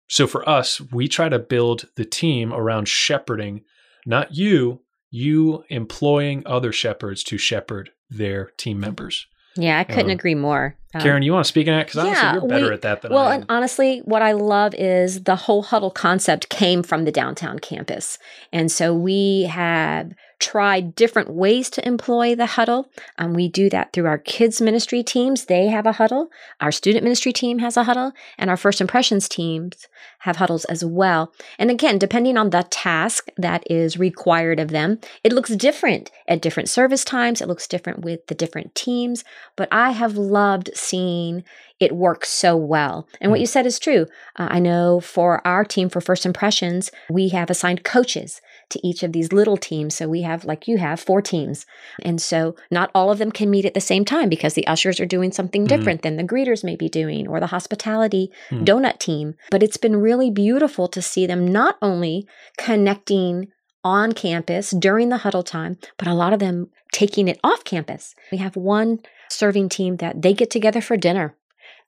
So 0.07 0.25
for 0.25 0.47
us, 0.47 0.79
we 0.79 1.07
try 1.07 1.29
to 1.29 1.39
build 1.39 1.89
the 1.95 2.05
team 2.05 2.53
around 2.53 2.87
shepherding, 2.87 3.63
not 4.05 4.35
you, 4.35 4.81
you 5.11 5.63
employing 5.69 6.41
other 6.45 6.71
shepherds 6.71 7.23
to 7.25 7.37
shepherd 7.37 7.91
their 8.09 8.45
team 8.57 8.79
members. 8.79 9.27
Yeah, 9.55 9.79
I 9.79 9.83
couldn't 9.83 10.05
um, 10.05 10.11
agree 10.11 10.35
more. 10.35 10.77
Um, 10.93 11.01
Karen, 11.01 11.23
you 11.23 11.31
want 11.31 11.45
to 11.45 11.47
speak 11.47 11.67
on 11.67 11.73
that? 11.75 11.87
Because 11.87 11.99
honestly, 11.99 12.21
yeah, 12.21 12.33
you're 12.33 12.47
better 12.47 12.67
we, 12.67 12.73
at 12.73 12.81
that 12.81 13.01
than 13.01 13.13
well, 13.13 13.25
I 13.25 13.35
am. 13.35 13.41
and 13.41 13.45
honestly, 13.49 13.99
what 13.99 14.21
I 14.21 14.33
love 14.33 14.73
is 14.75 15.23
the 15.23 15.35
whole 15.35 15.63
huddle 15.63 15.91
concept 15.91 16.49
came 16.49 16.83
from 16.83 17.05
the 17.05 17.11
downtown 17.11 17.59
campus. 17.59 18.17
And 18.51 18.71
so 18.71 18.93
we 18.93 19.43
have 19.43 20.13
tried 20.41 20.95
different 20.95 21.29
ways 21.29 21.69
to 21.69 21.87
employ 21.87 22.35
the 22.35 22.47
huddle. 22.47 22.89
Um, 23.19 23.33
we 23.33 23.47
do 23.47 23.69
that 23.69 23.93
through 23.93 24.07
our 24.07 24.17
kids 24.17 24.59
ministry 24.59 25.03
teams. 25.03 25.45
They 25.45 25.67
have 25.67 25.85
a 25.85 25.93
huddle. 25.93 26.29
Our 26.59 26.71
student 26.71 27.03
ministry 27.03 27.31
team 27.31 27.59
has 27.59 27.77
a 27.77 27.83
huddle, 27.83 28.11
and 28.39 28.49
our 28.49 28.57
first 28.57 28.81
impressions 28.81 29.29
teams 29.29 29.87
have 30.19 30.37
huddles 30.37 30.65
as 30.65 30.83
well. 30.83 31.31
And 31.59 31.69
again, 31.69 31.99
depending 31.99 32.37
on 32.37 32.49
the 32.49 32.63
task 32.69 33.29
that 33.37 33.63
is 33.69 33.99
required 33.99 34.59
of 34.59 34.69
them, 34.69 34.99
it 35.23 35.31
looks 35.31 35.55
different 35.55 36.09
at 36.27 36.41
different 36.41 36.69
service 36.69 37.05
times. 37.05 37.39
It 37.39 37.47
looks 37.47 37.67
different 37.67 37.99
with 37.99 38.25
the 38.25 38.35
different 38.35 38.73
teams. 38.73 39.23
But 39.55 39.69
I 39.71 39.91
have 39.91 40.17
loved 40.17 40.71
seeing 40.81 41.43
it 41.79 41.95
work 41.95 42.25
so 42.25 42.55
well. 42.55 43.07
And 43.19 43.31
what 43.31 43.39
hmm. 43.39 43.41
you 43.41 43.47
said 43.47 43.65
is 43.65 43.79
true. 43.79 44.05
Uh, 44.37 44.47
I 44.51 44.59
know 44.59 44.99
for 44.99 45.45
our 45.45 45.65
team 45.65 45.89
for 45.89 45.99
First 45.99 46.25
Impressions, 46.25 46.91
we 47.09 47.29
have 47.29 47.49
assigned 47.49 47.83
coaches 47.83 48.39
to 48.69 48.87
each 48.87 49.03
of 49.03 49.11
these 49.11 49.33
little 49.33 49.57
teams. 49.57 49.95
So 49.95 50.07
we 50.07 50.21
have, 50.21 50.45
like 50.45 50.67
you 50.67 50.77
have, 50.77 50.99
four 50.99 51.21
teams. 51.21 51.65
And 52.03 52.21
so 52.21 52.55
not 52.69 52.91
all 52.93 53.11
of 53.11 53.17
them 53.17 53.31
can 53.31 53.49
meet 53.49 53.65
at 53.65 53.73
the 53.73 53.81
same 53.81 54.05
time 54.05 54.29
because 54.29 54.53
the 54.53 54.67
ushers 54.67 54.99
are 54.99 55.05
doing 55.05 55.31
something 55.31 55.63
hmm. 55.63 55.67
different 55.67 56.03
than 56.03 56.17
the 56.17 56.23
greeters 56.23 56.63
may 56.63 56.75
be 56.75 56.87
doing 56.87 57.27
or 57.27 57.39
the 57.39 57.47
hospitality 57.47 58.31
hmm. 58.49 58.63
donut 58.63 58.99
team. 58.99 59.35
But 59.49 59.63
it's 59.63 59.77
been 59.77 59.97
really 59.97 60.29
beautiful 60.29 60.87
to 60.89 61.01
see 61.01 61.25
them 61.25 61.47
not 61.47 61.77
only 61.81 62.27
connecting 62.57 63.47
on 63.83 64.11
campus 64.13 64.71
during 64.71 65.09
the 65.09 65.17
huddle 65.17 65.43
time, 65.43 65.77
but 65.97 66.07
a 66.07 66.13
lot 66.13 66.33
of 66.33 66.39
them 66.39 66.69
taking 66.93 67.27
it 67.27 67.39
off 67.43 67.63
campus. 67.63 68.15
We 68.31 68.37
have 68.39 68.55
one 68.55 68.99
serving 69.29 69.69
team 69.69 69.97
that 69.97 70.21
they 70.21 70.33
get 70.33 70.49
together 70.49 70.81
for 70.81 70.97
dinner. 70.97 71.35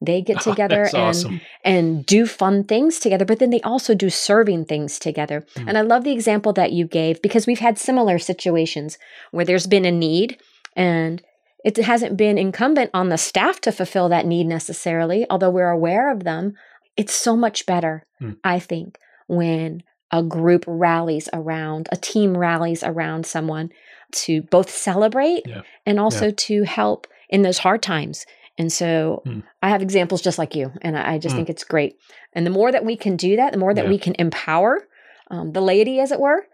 They 0.01 0.21
get 0.21 0.37
Oh, 0.47 0.51
together 0.51 0.83
that's 0.83 0.93
and 0.93 1.03
awesome. 1.03 1.41
and 1.63 2.05
do 2.05 2.25
fun 2.25 2.63
things 2.63 2.99
together, 2.99 3.25
but 3.25 3.39
then 3.39 3.49
they 3.51 3.61
also 3.61 3.93
do 3.95 4.09
serving 4.09 4.65
things 4.65 4.97
together. 4.99 5.45
Mm. 5.55 5.65
And 5.69 5.77
I 5.77 5.81
love 5.81 6.03
the 6.03 6.11
example 6.11 6.51
that 6.53 6.71
you 6.71 6.87
gave 6.87 7.21
because 7.21 7.45
we've 7.47 7.59
had 7.59 7.77
similar 7.77 8.17
situations 8.19 8.97
where 9.31 9.45
there's 9.45 9.67
been 9.67 9.85
a 9.85 9.91
need 9.91 10.39
and 10.75 11.21
it 11.63 11.77
hasn't 11.77 12.17
been 12.17 12.37
incumbent 12.37 12.89
on 12.93 13.07
the 13.09 13.17
staff 13.17 13.61
to 13.61 13.71
fulfill 13.71 14.09
that 14.09 14.25
need 14.25 14.45
necessarily, 14.47 15.25
although 15.29 15.49
we're 15.49 15.69
aware 15.69 16.11
of 16.11 16.23
them. 16.25 16.55
It's 16.97 17.13
so 17.13 17.35
much 17.37 17.65
better, 17.65 18.05
Mm. 18.21 18.37
I 18.43 18.59
think, 18.59 18.97
when 19.27 19.83
a 20.13 20.23
group 20.23 20.63
rallies 20.67 21.27
around, 21.33 21.89
a 21.91 21.97
team 21.97 22.37
rallies 22.37 22.83
around 22.83 23.25
someone 23.25 23.69
to 24.11 24.41
both 24.43 24.69
celebrate 24.69 25.43
Yeah. 25.45 25.63
and 25.85 25.99
also 25.99 26.31
to 26.31 26.63
help 26.63 27.07
in 27.29 27.41
those 27.41 27.57
hard 27.57 27.81
times. 27.81 28.25
And 28.59 28.71
so 28.71 29.23
Mm. 29.25 29.41
I 29.63 29.69
have 29.69 29.81
examples 29.81 30.21
just 30.21 30.37
like 30.37 30.55
you, 30.55 30.71
and 30.83 30.95
I 30.97 31.13
I 31.13 31.17
just 31.17 31.33
Mm. 31.33 31.37
think 31.39 31.49
it's 31.49 31.63
great. 31.63 31.97
And 32.33 32.45
the 32.45 32.51
more 32.59 32.71
that 32.71 32.85
we 32.85 32.95
can 32.95 33.15
do 33.17 33.35
that, 33.37 33.51
the 33.51 33.57
more 33.57 33.73
that 33.73 33.85
Yeah. 33.85 33.89
we 33.89 33.97
can 33.97 34.15
empower 34.19 34.87
um, 35.31 35.53
the 35.53 35.61
laity, 35.61 35.99
as 35.99 36.11
it 36.11 36.19
were, 36.19 36.45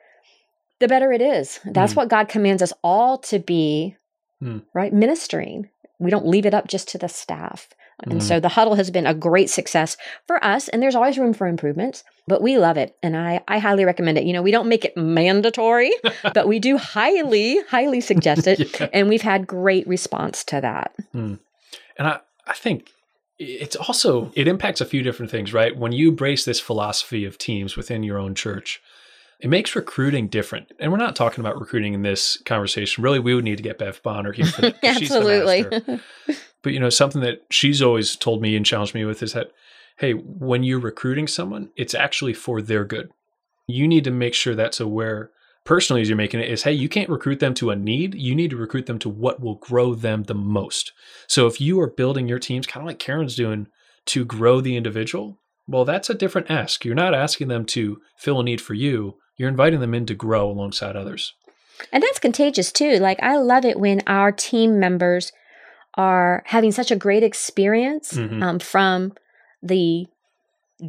the 0.80 0.88
better 0.88 1.12
it 1.12 1.22
is. 1.22 1.60
That's 1.66 1.94
Mm. 1.94 1.98
what 1.98 2.08
God 2.08 2.30
commands 2.30 2.62
us 2.64 2.72
all 2.82 3.18
to 3.18 3.40
be, 3.40 3.98
Mm. 4.42 4.62
right? 4.74 4.94
Ministering. 4.94 5.70
We 6.00 6.10
don't 6.12 6.26
leave 6.26 6.46
it 6.46 6.54
up 6.54 6.68
just 6.68 6.88
to 6.90 6.98
the 6.98 7.10
staff. 7.10 7.68
And 8.04 8.22
Mm. 8.22 8.24
so 8.24 8.40
the 8.40 8.50
huddle 8.50 8.76
has 8.76 8.90
been 8.92 9.06
a 9.08 9.14
great 9.14 9.50
success 9.50 9.98
for 10.28 10.44
us, 10.44 10.68
and 10.70 10.82
there's 10.82 10.96
always 10.96 11.18
room 11.18 11.34
for 11.34 11.48
improvements, 11.48 12.04
but 12.28 12.42
we 12.42 12.58
love 12.58 12.78
it. 12.78 12.96
And 13.04 13.18
I, 13.18 13.42
I 13.48 13.60
highly 13.60 13.86
recommend 13.86 14.18
it. 14.18 14.24
You 14.24 14.34
know, 14.34 14.42
we 14.42 14.52
don't 14.52 14.68
make 14.70 14.86
it 14.86 14.96
mandatory, 14.96 15.92
but 16.34 16.48
we 16.48 16.60
do 16.60 16.78
highly, 16.78 17.60
highly 17.70 18.02
suggest 18.02 18.48
it. 18.48 18.60
Yeah. 18.80 18.88
And 18.94 19.10
we've 19.10 19.22
had 19.22 19.46
great 19.48 19.88
response 19.88 20.44
to 20.46 20.62
that. 20.62 20.94
And 21.14 21.40
I, 22.00 22.20
I 22.48 22.54
think 22.54 22.92
it's 23.38 23.76
also 23.76 24.32
it 24.36 24.48
impacts 24.48 24.82
a 24.82 24.86
few 24.86 25.02
different 25.02 25.32
things, 25.32 25.54
right? 25.54 25.76
When 25.78 25.92
you 25.92 26.10
embrace 26.10 26.46
this 26.46 26.60
philosophy 26.60 27.26
of 27.26 27.38
teams 27.38 27.76
within 27.78 28.04
your 28.04 28.18
own 28.18 28.36
church, 28.36 28.82
it 29.40 29.50
makes 29.50 29.76
recruiting 29.76 30.28
different. 30.28 30.72
And 30.80 30.92
we're 30.92 30.98
not 30.98 31.16
talking 31.16 31.40
about 31.42 31.60
recruiting 31.60 31.94
in 31.94 32.02
this 32.02 32.38
conversation. 32.46 33.04
Really, 33.04 33.20
we 33.20 33.34
would 33.34 33.46
need 33.46 33.56
to 33.58 33.64
get 33.64 33.78
Bev 33.78 34.02
Bonner 34.04 34.34
here 34.34 34.46
for 34.46 34.62
that. 34.62 34.82
'cause 34.82 34.98
she's 34.98 35.10
the 35.10 35.16
Absolutely. 35.20 36.02
But 36.64 36.74
you 36.74 36.80
know, 36.80 36.90
something 36.90 37.22
that 37.22 37.46
she's 37.50 37.82
always 37.82 38.16
told 38.16 38.42
me 38.42 38.56
and 38.56 38.66
challenged 38.66 38.96
me 38.96 39.06
with 39.06 39.24
is 39.24 39.34
that, 39.34 39.52
hey, 39.98 40.14
when 40.14 40.64
you're 40.64 40.80
recruiting 40.80 41.28
someone, 41.28 41.70
it's 41.76 41.94
actually 41.94 42.34
for 42.34 42.62
their 42.62 42.86
good. 42.86 43.10
You 43.68 43.88
need 43.88 44.04
to 44.06 44.12
make 44.12 44.34
sure 44.34 44.56
that's 44.56 44.80
aware 44.80 45.32
personally 45.66 46.02
as 46.02 46.10
you're 46.10 46.18
making 46.18 46.40
it 46.40 46.50
is, 46.50 46.64
hey, 46.64 46.74
you 46.74 46.90
can't 46.90 47.10
recruit 47.10 47.40
them 47.40 47.54
to 47.56 47.70
a 47.70 47.76
need. 47.76 48.16
You 48.16 48.34
need 48.34 48.50
to 48.50 48.58
recruit 48.58 48.86
them 48.88 49.00
to 49.00 49.10
what 49.10 49.40
will 49.40 49.56
grow 49.56 49.94
them 49.94 50.24
the 50.24 50.34
most. 50.34 50.94
So 51.28 51.48
if 51.48 51.62
you 51.62 51.80
are 51.80 51.90
building 51.90 52.28
your 52.28 52.40
teams, 52.40 52.66
kind 52.66 52.84
of 52.84 52.88
like 52.88 53.00
Karen's 53.00 53.36
doing, 53.36 53.68
to 54.08 54.26
grow 54.26 54.62
the 54.62 54.76
individual, 54.76 55.38
well, 55.68 55.86
that's 55.86 56.10
a 56.10 56.16
different 56.16 56.50
ask. 56.50 56.84
You're 56.84 56.96
not 56.96 57.14
asking 57.14 57.50
them 57.50 57.66
to 57.68 58.02
fill 58.18 58.40
a 58.40 58.44
need 58.44 58.62
for 58.62 58.74
you. 58.74 59.18
You're 59.38 59.50
inviting 59.50 59.80
them 59.80 59.94
in 59.94 60.08
to 60.08 60.16
grow 60.16 60.50
alongside 60.50 60.96
others. 60.96 61.34
And 61.94 62.02
that's 62.02 62.20
contagious 62.20 62.72
too. 62.72 62.98
Like, 62.98 63.22
I 63.22 63.38
love 63.38 63.64
it 63.64 63.80
when 63.80 64.02
our 64.08 64.32
team 64.32 64.80
members 64.80 65.32
are 66.00 66.44
having 66.46 66.72
such 66.72 66.92
a 66.92 66.96
great 67.06 67.24
experience 67.24 68.14
Mhm. 68.14 68.42
um, 68.42 68.60
from 68.60 69.14
the 69.62 70.08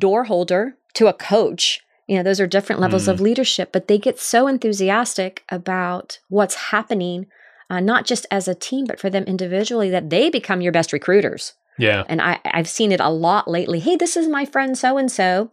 door 0.07 0.25
holder 0.25 0.77
to 0.95 1.09
a 1.09 1.13
coach. 1.13 1.81
You 2.07 2.17
know, 2.17 2.23
those 2.23 2.41
are 2.41 2.47
different 2.47 2.81
levels 2.81 3.09
of 3.09 3.21
leadership, 3.21 3.71
but 3.73 3.87
they 3.89 3.99
get 3.99 4.19
so 4.19 4.47
enthusiastic 4.47 5.43
about 5.49 6.19
what's 6.29 6.71
happening, 6.75 7.27
uh, 7.69 7.81
not 7.81 8.05
just 8.05 8.25
as 8.31 8.47
a 8.49 8.55
team, 8.55 8.85
but 8.87 9.01
for 9.01 9.11
them 9.11 9.25
individually, 9.25 9.91
that 9.91 10.11
they 10.11 10.31
become 10.31 10.61
your 10.61 10.73
best 10.73 10.93
recruiters. 10.93 11.55
Yeah. 11.79 12.05
And 12.09 12.21
I, 12.21 12.39
I've 12.45 12.69
seen 12.69 12.93
it 12.93 13.01
a 13.01 13.11
lot 13.11 13.49
lately. 13.49 13.81
Hey, 13.81 13.97
this 13.97 14.17
is 14.17 14.29
my 14.29 14.45
friend 14.45 14.77
so 14.79 14.97
and 14.97 15.11
so. 15.11 15.51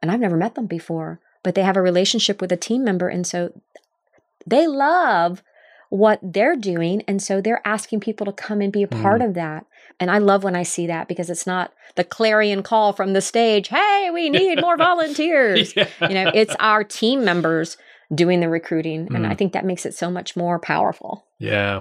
And 0.00 0.10
I've 0.10 0.20
never 0.26 0.36
met 0.36 0.54
them 0.54 0.66
before, 0.66 1.18
but 1.42 1.54
they 1.54 1.62
have 1.62 1.76
a 1.76 1.82
relationship 1.90 2.40
with 2.40 2.52
a 2.52 2.56
team 2.68 2.84
member. 2.84 3.08
And 3.08 3.26
so 3.26 3.52
they 4.46 4.66
love 4.66 5.42
what 5.92 6.18
they're 6.22 6.56
doing. 6.56 7.02
And 7.06 7.22
so 7.22 7.42
they're 7.42 7.60
asking 7.66 8.00
people 8.00 8.24
to 8.24 8.32
come 8.32 8.62
and 8.62 8.72
be 8.72 8.82
a 8.82 8.88
part 8.88 9.20
of 9.20 9.34
that. 9.34 9.66
And 10.00 10.10
I 10.10 10.16
love 10.16 10.42
when 10.42 10.56
I 10.56 10.62
see 10.62 10.86
that 10.86 11.06
because 11.06 11.28
it's 11.28 11.46
not 11.46 11.70
the 11.96 12.02
clarion 12.02 12.62
call 12.62 12.94
from 12.94 13.12
the 13.12 13.20
stage, 13.20 13.68
hey, 13.68 14.08
we 14.10 14.30
need 14.30 14.58
more 14.62 14.78
volunteers. 14.78 15.74
Yeah. 15.76 15.86
You 16.00 16.14
know, 16.14 16.30
it's 16.34 16.56
our 16.58 16.82
team 16.82 17.26
members 17.26 17.76
doing 18.14 18.40
the 18.40 18.48
recruiting. 18.48 19.14
And 19.14 19.26
I 19.26 19.34
Mm. 19.34 19.38
think 19.38 19.52
that 19.52 19.66
makes 19.66 19.84
it 19.84 19.94
so 19.94 20.10
much 20.10 20.34
more 20.34 20.58
powerful. 20.58 21.26
Yeah. 21.38 21.80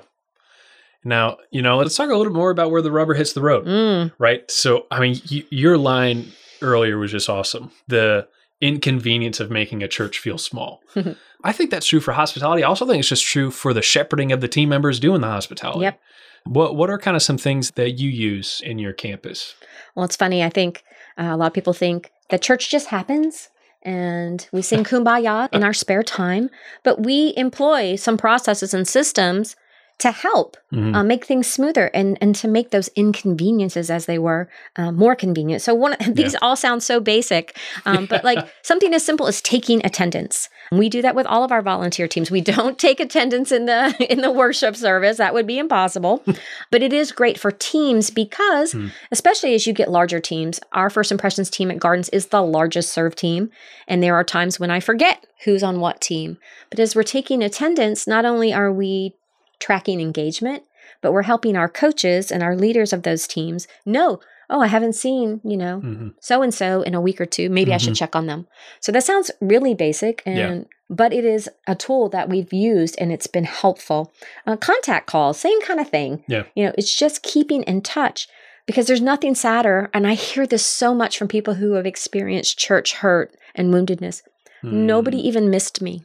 Now, 1.05 1.37
you 1.49 1.61
know, 1.61 1.77
let's 1.77 1.95
talk 1.95 2.09
a 2.09 2.15
little 2.15 2.33
more 2.33 2.51
about 2.51 2.69
where 2.69 2.81
the 2.81 2.91
rubber 2.91 3.13
hits 3.13 3.31
the 3.31 3.41
road, 3.41 3.65
Mm. 3.65 4.11
right? 4.19 4.49
So, 4.51 4.87
I 4.91 4.99
mean, 4.99 5.19
y- 5.31 5.45
your 5.49 5.77
line 5.77 6.33
earlier 6.61 6.97
was 6.97 7.11
just 7.11 7.29
awesome. 7.29 7.71
The 7.87 8.27
inconvenience 8.61 9.39
of 9.39 9.49
making 9.49 9.83
a 9.83 9.87
church 9.87 10.19
feel 10.19 10.37
small. 10.37 10.81
I 11.43 11.51
think 11.51 11.71
that's 11.71 11.87
true 11.87 11.99
for 11.99 12.13
hospitality. 12.13 12.63
I 12.63 12.67
also 12.67 12.85
think 12.85 12.99
it's 12.99 13.09
just 13.09 13.25
true 13.25 13.51
for 13.51 13.73
the 13.73 13.81
shepherding 13.81 14.31
of 14.31 14.41
the 14.41 14.47
team 14.47 14.69
members 14.69 14.99
doing 14.99 15.21
the 15.21 15.27
hospitality. 15.27 15.81
Yep. 15.81 15.99
What 16.45 16.75
What 16.75 16.89
are 16.89 16.97
kind 16.97 17.15
of 17.15 17.23
some 17.23 17.37
things 17.37 17.71
that 17.71 17.91
you 17.91 18.09
use 18.09 18.61
in 18.63 18.79
your 18.79 18.93
campus? 18.93 19.55
Well, 19.95 20.05
it's 20.05 20.15
funny. 20.15 20.43
I 20.43 20.49
think 20.49 20.83
uh, 21.17 21.29
a 21.31 21.37
lot 21.37 21.47
of 21.47 21.53
people 21.53 21.73
think 21.73 22.11
that 22.29 22.41
church 22.41 22.69
just 22.69 22.87
happens 22.87 23.49
and 23.83 24.47
we 24.51 24.61
sing 24.61 24.83
kumbaya 24.83 25.49
in 25.51 25.63
our 25.63 25.73
spare 25.73 26.03
time, 26.03 26.49
but 26.83 27.03
we 27.03 27.33
employ 27.35 27.95
some 27.95 28.17
processes 28.17 28.73
and 28.73 28.87
systems 28.87 29.55
to 30.01 30.11
help 30.11 30.57
Mhm. 30.73 30.95
uh, 30.95 31.03
make 31.03 31.25
things 31.25 31.47
smoother 31.51 31.87
and, 31.93 32.17
and 32.21 32.33
to 32.35 32.47
make 32.47 32.69
those 32.71 32.89
inconveniences 32.95 33.89
as 33.91 34.05
they 34.05 34.17
were 34.17 34.49
uh, 34.77 34.91
more 34.91 35.15
convenient. 35.15 35.61
So 35.61 35.73
one 35.75 35.95
these 36.09 36.35
all 36.41 36.55
sound 36.55 36.81
so 36.83 36.99
basic, 36.99 37.57
um, 37.85 38.05
but 38.05 38.23
like 38.23 38.39
something 38.63 38.93
as 38.93 39.05
simple 39.05 39.27
as 39.27 39.41
taking 39.41 39.85
attendance. 39.85 40.49
We 40.71 40.87
do 40.87 41.01
that 41.01 41.15
with 41.15 41.25
all 41.27 41.43
of 41.43 41.51
our 41.51 41.61
volunteer 41.61 42.07
teams. 42.07 42.31
We 42.31 42.41
don't 42.55 42.79
take 42.79 42.99
attendance 42.99 43.51
in 43.51 43.65
the 43.65 43.93
in 44.11 44.21
the 44.21 44.31
worship 44.31 44.75
service. 44.75 45.17
That 45.17 45.33
would 45.33 45.45
be 45.47 45.59
impossible. 45.59 46.23
but 46.71 46.81
it 46.81 46.93
is 46.93 47.11
great 47.11 47.37
for 47.39 47.51
teams 47.51 48.09
because 48.09 48.71
Hmm. 48.71 48.87
especially 49.11 49.53
as 49.53 49.67
you 49.67 49.73
get 49.73 49.91
larger 49.91 50.19
teams, 50.19 50.59
our 50.71 50.89
first 50.89 51.11
impressions 51.11 51.49
team 51.49 51.69
at 51.71 51.79
Gardens 51.79 52.09
is 52.09 52.27
the 52.27 52.41
largest 52.41 52.93
serve 52.93 53.15
team. 53.15 53.49
And 53.87 54.01
there 54.01 54.15
are 54.15 54.23
times 54.23 54.59
when 54.59 54.71
I 54.71 54.79
forget 54.79 55.25
who's 55.43 55.63
on 55.63 55.79
what 55.79 55.99
team. 56.01 56.37
But 56.69 56.79
as 56.79 56.95
we're 56.95 57.03
taking 57.03 57.43
attendance, 57.43 58.07
not 58.07 58.23
only 58.25 58.53
are 58.53 58.71
we 58.71 59.15
tracking 59.61 60.01
engagement, 60.01 60.63
but 61.01 61.13
we're 61.13 61.21
helping 61.23 61.55
our 61.55 61.69
coaches 61.69 62.31
and 62.31 62.43
our 62.43 62.55
leaders 62.55 62.91
of 62.91 63.03
those 63.03 63.25
teams 63.27 63.67
know, 63.85 64.19
oh, 64.49 64.59
I 64.59 64.67
haven't 64.67 64.93
seen, 64.95 65.39
you 65.45 65.55
know, 65.55 66.11
so 66.19 66.41
and 66.41 66.53
so 66.53 66.81
in 66.81 66.93
a 66.93 66.99
week 66.99 67.21
or 67.21 67.25
two. 67.25 67.49
Maybe 67.49 67.73
I 67.73 67.77
should 67.77 67.93
Mhm. 67.93 67.97
check 67.99 68.15
on 68.17 68.25
them. 68.25 68.47
So 68.81 68.91
that 68.91 69.05
sounds 69.05 69.31
really 69.39 69.73
basic 69.73 70.21
and 70.25 70.37
Yeah. 70.37 70.63
but 70.89 71.13
it 71.13 71.23
is 71.23 71.47
a 71.67 71.75
tool 71.75 72.09
that 72.09 72.27
we've 72.27 72.51
used 72.51 72.95
and 72.99 73.13
it's 73.13 73.27
been 73.27 73.45
helpful. 73.45 74.11
Uh, 74.45 74.57
contact 74.57 75.07
calls, 75.07 75.39
same 75.39 75.61
kind 75.61 75.79
of 75.79 75.87
thing. 75.89 76.25
Yeah. 76.27 76.43
You 76.53 76.65
know, 76.65 76.73
it's 76.77 76.93
just 76.93 77.23
keeping 77.23 77.63
in 77.63 77.81
touch 77.81 78.27
because 78.65 78.87
there's 78.87 79.01
nothing 79.01 79.35
sadder. 79.35 79.89
And 79.93 80.05
I 80.05 80.15
hear 80.15 80.45
this 80.45 80.65
so 80.65 80.93
much 80.93 81.17
from 81.17 81.29
people 81.29 81.53
who 81.53 81.73
have 81.73 81.85
experienced 81.85 82.57
church 82.59 82.95
hurt 82.95 83.33
and 83.55 83.73
woundedness. 83.73 84.21
Nobody 84.63 85.17
Mm. 85.17 85.23
even 85.23 85.49
missed 85.49 85.81
me. 85.81 86.03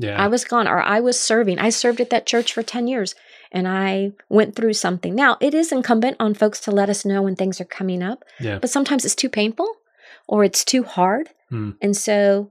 Yeah. 0.00 0.22
I 0.22 0.28
was 0.28 0.44
gone 0.44 0.66
or 0.66 0.80
I 0.80 1.00
was 1.00 1.20
serving. 1.20 1.58
I 1.58 1.68
served 1.68 2.00
at 2.00 2.08
that 2.10 2.26
church 2.26 2.54
for 2.54 2.62
10 2.62 2.88
years 2.88 3.14
and 3.52 3.68
I 3.68 4.12
went 4.30 4.56
through 4.56 4.72
something. 4.72 5.14
Now, 5.14 5.36
it 5.40 5.52
is 5.52 5.72
incumbent 5.72 6.16
on 6.18 6.32
folks 6.34 6.58
to 6.60 6.70
let 6.70 6.88
us 6.88 7.04
know 7.04 7.20
when 7.22 7.36
things 7.36 7.60
are 7.60 7.66
coming 7.66 8.02
up, 8.02 8.24
yeah. 8.40 8.58
but 8.58 8.70
sometimes 8.70 9.04
it's 9.04 9.14
too 9.14 9.28
painful 9.28 9.68
or 10.26 10.42
it's 10.42 10.64
too 10.64 10.84
hard. 10.84 11.28
Hmm. 11.50 11.72
And 11.82 11.94
so 11.94 12.50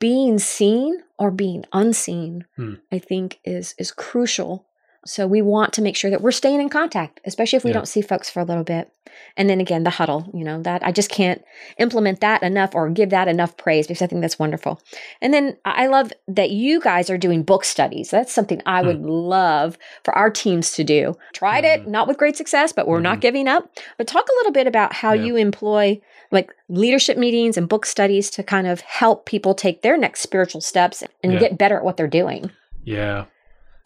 being 0.00 0.40
seen 0.40 1.04
or 1.18 1.30
being 1.30 1.64
unseen, 1.72 2.46
Hmm. 2.56 2.74
I 2.90 2.98
think 2.98 3.38
is 3.44 3.74
is 3.78 3.92
crucial. 3.92 4.66
So 5.06 5.26
we 5.26 5.40
want 5.42 5.72
to 5.74 5.82
make 5.82 5.96
sure 5.96 6.10
that 6.10 6.20
we're 6.20 6.32
staying 6.32 6.60
in 6.60 6.68
contact, 6.68 7.20
especially 7.24 7.56
if 7.56 7.64
we 7.64 7.70
Yeah. 7.70 7.74
don't 7.74 7.88
see 7.88 8.02
folks 8.02 8.28
for 8.28 8.40
a 8.40 8.44
little 8.44 8.64
bit. 8.64 8.90
And 9.36 9.48
then 9.48 9.60
again, 9.60 9.84
the 9.84 9.90
huddle, 9.90 10.28
you 10.34 10.44
know, 10.44 10.60
that 10.62 10.84
I 10.84 10.92
just 10.92 11.08
can't 11.10 11.42
implement 11.78 12.20
that 12.20 12.42
enough 12.42 12.74
or 12.74 12.90
give 12.90 13.10
that 13.10 13.26
enough 13.28 13.56
praise 13.56 13.86
because 13.86 14.02
I 14.02 14.06
think 14.06 14.20
that's 14.20 14.38
wonderful. 14.38 14.80
And 15.22 15.32
then 15.32 15.56
I 15.64 15.86
love 15.86 16.12
that 16.26 16.50
you 16.50 16.80
guys 16.80 17.08
are 17.08 17.16
doing 17.16 17.42
book 17.42 17.64
studies. 17.64 18.10
That's 18.10 18.32
something 18.32 18.60
I 18.66 18.82
would 18.82 19.00
love 19.00 19.78
for 20.04 20.14
our 20.16 20.30
teams 20.30 20.72
to 20.72 20.84
do. 20.84 21.16
Tried 21.32 21.64
it, 21.64 21.84
Mhm. 21.84 21.88
not 21.88 22.06
with 22.08 22.18
great 22.18 22.36
success, 22.36 22.72
but 22.72 22.86
we're 22.86 23.00
not 23.00 23.20
giving 23.20 23.48
up. 23.48 23.70
But 23.96 24.08
talk 24.08 24.28
a 24.28 24.36
little 24.38 24.52
bit 24.52 24.66
about 24.66 24.92
how 24.92 25.12
Yeah. 25.14 25.24
you 25.24 25.36
employ 25.36 26.00
like 26.30 26.52
leadership 26.68 27.16
meetings 27.16 27.56
and 27.56 27.68
book 27.68 27.86
studies 27.86 28.28
to 28.32 28.42
kind 28.42 28.66
of 28.66 28.82
help 28.82 29.24
people 29.24 29.54
take 29.54 29.80
their 29.80 29.96
next 29.96 30.20
spiritual 30.20 30.60
steps 30.60 31.02
and 31.24 31.32
Yeah. 31.32 31.38
get 31.38 31.56
better 31.56 31.78
at 31.78 31.84
what 31.84 31.96
they're 31.96 32.06
doing. 32.06 32.50
Yeah. 32.84 33.24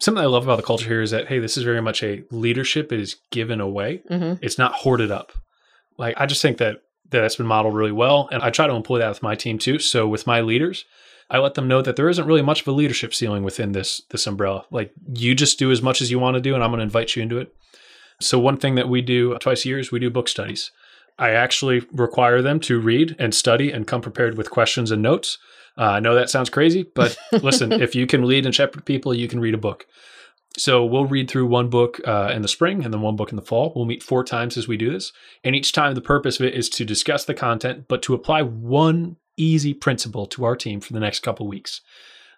Something 0.03 0.21
I 0.21 0.27
love 0.27 0.43
about 0.43 0.57
the 0.57 0.63
culture 0.63 0.89
here 0.89 1.01
is 1.01 1.11
that, 1.11 1.27
hey, 1.27 1.39
this 1.39 1.55
is 1.55 1.63
very 1.63 1.81
much 1.81 2.03
a 2.03 2.23
leadership 2.29 2.91
is 2.91 3.15
given 3.31 3.61
away. 3.61 4.01
hmm 4.09 4.33
It's 4.41 4.57
not 4.57 4.73
hoarded 4.73 5.11
up. 5.11 5.31
Like, 5.97 6.15
I 6.17 6.25
just 6.25 6.41
think 6.41 6.57
that 6.57 6.81
that 7.11 7.21
that's 7.21 7.37
been 7.37 7.45
modeled 7.47 7.75
really 7.75 7.91
well. 7.93 8.27
And 8.31 8.43
I 8.43 8.49
try 8.49 8.67
to 8.67 8.73
employ 8.73 8.99
that 8.99 9.07
with 9.09 9.23
my 9.23 9.35
team 9.35 9.57
too. 9.57 9.79
So 9.79 10.05
with 10.07 10.27
my 10.27 10.41
leaders, 10.41 10.83
I 11.29 11.37
let 11.37 11.53
them 11.53 11.69
know 11.69 11.81
that 11.81 11.95
there 11.95 12.09
isn't 12.09 12.27
really 12.27 12.41
much 12.41 12.61
of 12.61 12.67
a 12.67 12.71
leadership 12.71 13.13
ceiling 13.13 13.43
within 13.43 13.71
this 13.71 14.01
this 14.09 14.27
umbrella. 14.27 14.65
Like 14.71 14.91
you 15.13 15.35
just 15.35 15.57
do 15.57 15.71
as 15.71 15.81
much 15.81 16.01
as 16.01 16.11
you 16.11 16.19
want 16.19 16.35
to 16.35 16.41
do, 16.41 16.53
and 16.53 16.63
I'm 16.63 16.71
going 16.71 16.79
to 16.79 16.83
invite 16.83 17.15
you 17.15 17.21
into 17.23 17.37
it. 17.37 17.55
So 18.19 18.37
one 18.39 18.57
thing 18.57 18.75
that 18.75 18.89
we 18.89 19.01
do 19.01 19.37
twice 19.37 19.63
a 19.63 19.69
year 19.69 19.79
is 19.79 19.91
we 19.91 19.99
do 19.99 20.09
book 20.09 20.27
studies. 20.27 20.71
I 21.17 21.29
actually 21.29 21.85
require 21.93 22.41
them 22.41 22.59
to 22.61 22.79
read 22.79 23.15
and 23.19 23.33
study 23.33 23.71
and 23.71 23.87
come 23.87 24.01
prepared 24.01 24.37
with 24.37 24.49
questions 24.49 24.91
and 24.91 25.01
notes. 25.01 25.37
Uh, 25.77 25.83
I 25.83 25.99
know 25.99 26.15
that 26.15 26.29
sounds 26.29 26.49
crazy, 26.49 26.83
but 26.95 27.17
listen, 27.31 27.71
if 27.71 27.95
you 27.95 28.05
can 28.07 28.25
lead 28.25 28.45
and 28.45 28.53
shepherd 28.53 28.85
people, 28.85 29.13
you 29.13 29.27
can 29.27 29.39
read 29.39 29.53
a 29.53 29.59
book. 29.59 29.87
So 30.57 30.85
we'll 30.85 31.05
read 31.05 31.29
through 31.29 31.47
one 31.47 31.69
book 31.69 31.99
uh, 32.05 32.31
in 32.33 32.43
the 32.43 32.47
spring 32.47 32.83
and 32.83 32.93
then 32.93 33.01
one 33.01 33.15
book 33.15 33.31
in 33.31 33.35
the 33.35 33.41
fall. 33.41 33.73
We'll 33.75 33.85
meet 33.85 34.03
four 34.03 34.23
times 34.23 34.55
as 34.55 34.67
we 34.67 34.77
do 34.77 34.91
this. 34.91 35.11
And 35.43 35.55
each 35.55 35.71
time, 35.71 35.95
the 35.95 36.01
purpose 36.01 36.39
of 36.39 36.45
it 36.45 36.53
is 36.53 36.69
to 36.69 36.85
discuss 36.85 37.25
the 37.25 37.33
content, 37.33 37.85
but 37.87 38.03
to 38.03 38.13
apply 38.13 38.43
one 38.43 39.17
easy 39.35 39.73
principle 39.73 40.27
to 40.27 40.45
our 40.45 40.55
team 40.55 40.79
for 40.79 40.93
the 40.93 40.99
next 40.99 41.21
couple 41.21 41.47
weeks. 41.47 41.81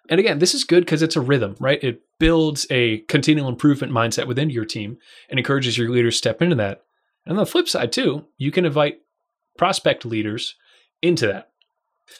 And 0.08 0.18
again, 0.18 0.38
this 0.38 0.54
is 0.54 0.64
good 0.64 0.84
because 0.84 1.02
it's 1.02 1.16
a 1.16 1.20
rhythm, 1.20 1.56
right? 1.58 1.82
It 1.82 2.02
builds 2.18 2.66
a 2.70 2.98
continual 3.00 3.48
improvement 3.48 3.92
mindset 3.92 4.26
within 4.26 4.48
your 4.48 4.64
team 4.64 4.98
and 5.28 5.38
encourages 5.38 5.76
your 5.76 5.90
leaders 5.90 6.14
to 6.14 6.18
step 6.18 6.40
into 6.40 6.56
that. 6.56 6.82
And 7.26 7.36
on 7.36 7.44
the 7.44 7.50
flip 7.50 7.68
side, 7.68 7.92
too, 7.92 8.24
you 8.38 8.50
can 8.50 8.64
invite 8.64 9.00
prospect 9.58 10.04
leaders 10.04 10.54
into 11.02 11.26
that. 11.26 11.50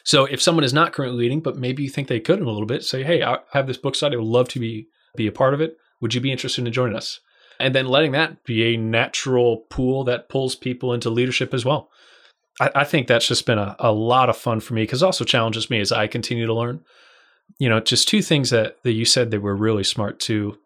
So 0.03 0.25
if 0.25 0.41
someone 0.41 0.63
is 0.63 0.73
not 0.73 0.93
currently 0.93 1.19
leading, 1.19 1.39
but 1.41 1.57
maybe 1.57 1.83
you 1.83 1.89
think 1.89 2.07
they 2.07 2.19
could 2.19 2.39
in 2.39 2.45
a 2.45 2.51
little 2.51 2.65
bit, 2.65 2.83
say, 2.83 3.03
hey, 3.03 3.23
I 3.23 3.39
have 3.53 3.67
this 3.67 3.77
book 3.77 3.95
study. 3.95 4.15
I 4.15 4.19
would 4.19 4.25
love 4.27 4.49
to 4.49 4.59
be, 4.59 4.87
be 5.15 5.27
a 5.27 5.31
part 5.31 5.53
of 5.53 5.61
it. 5.61 5.77
Would 6.01 6.13
you 6.13 6.21
be 6.21 6.31
interested 6.31 6.65
in 6.65 6.73
joining 6.73 6.95
us? 6.95 7.19
And 7.59 7.73
then 7.73 7.87
letting 7.87 8.11
that 8.11 8.43
be 8.43 8.73
a 8.73 8.77
natural 8.77 9.65
pool 9.69 10.03
that 10.03 10.29
pulls 10.29 10.55
people 10.55 10.93
into 10.93 11.09
leadership 11.09 11.53
as 11.53 11.65
well. 11.65 11.89
I, 12.59 12.71
I 12.75 12.83
think 12.83 13.07
that's 13.07 13.27
just 13.27 13.45
been 13.45 13.57
a, 13.57 13.75
a 13.79 13.91
lot 13.91 14.29
of 14.29 14.37
fun 14.37 14.59
for 14.59 14.73
me 14.73 14.83
because 14.83 15.03
also 15.03 15.25
challenges 15.25 15.69
me 15.69 15.79
as 15.79 15.91
I 15.91 16.07
continue 16.07 16.45
to 16.45 16.53
learn. 16.53 16.81
You 17.59 17.69
know, 17.69 17.79
just 17.79 18.07
two 18.07 18.21
things 18.21 18.49
that, 18.51 18.77
that 18.83 18.91
you 18.91 19.05
said 19.05 19.31
that 19.31 19.41
were 19.41 19.55
really 19.55 19.83
smart 19.83 20.19
too 20.19 20.57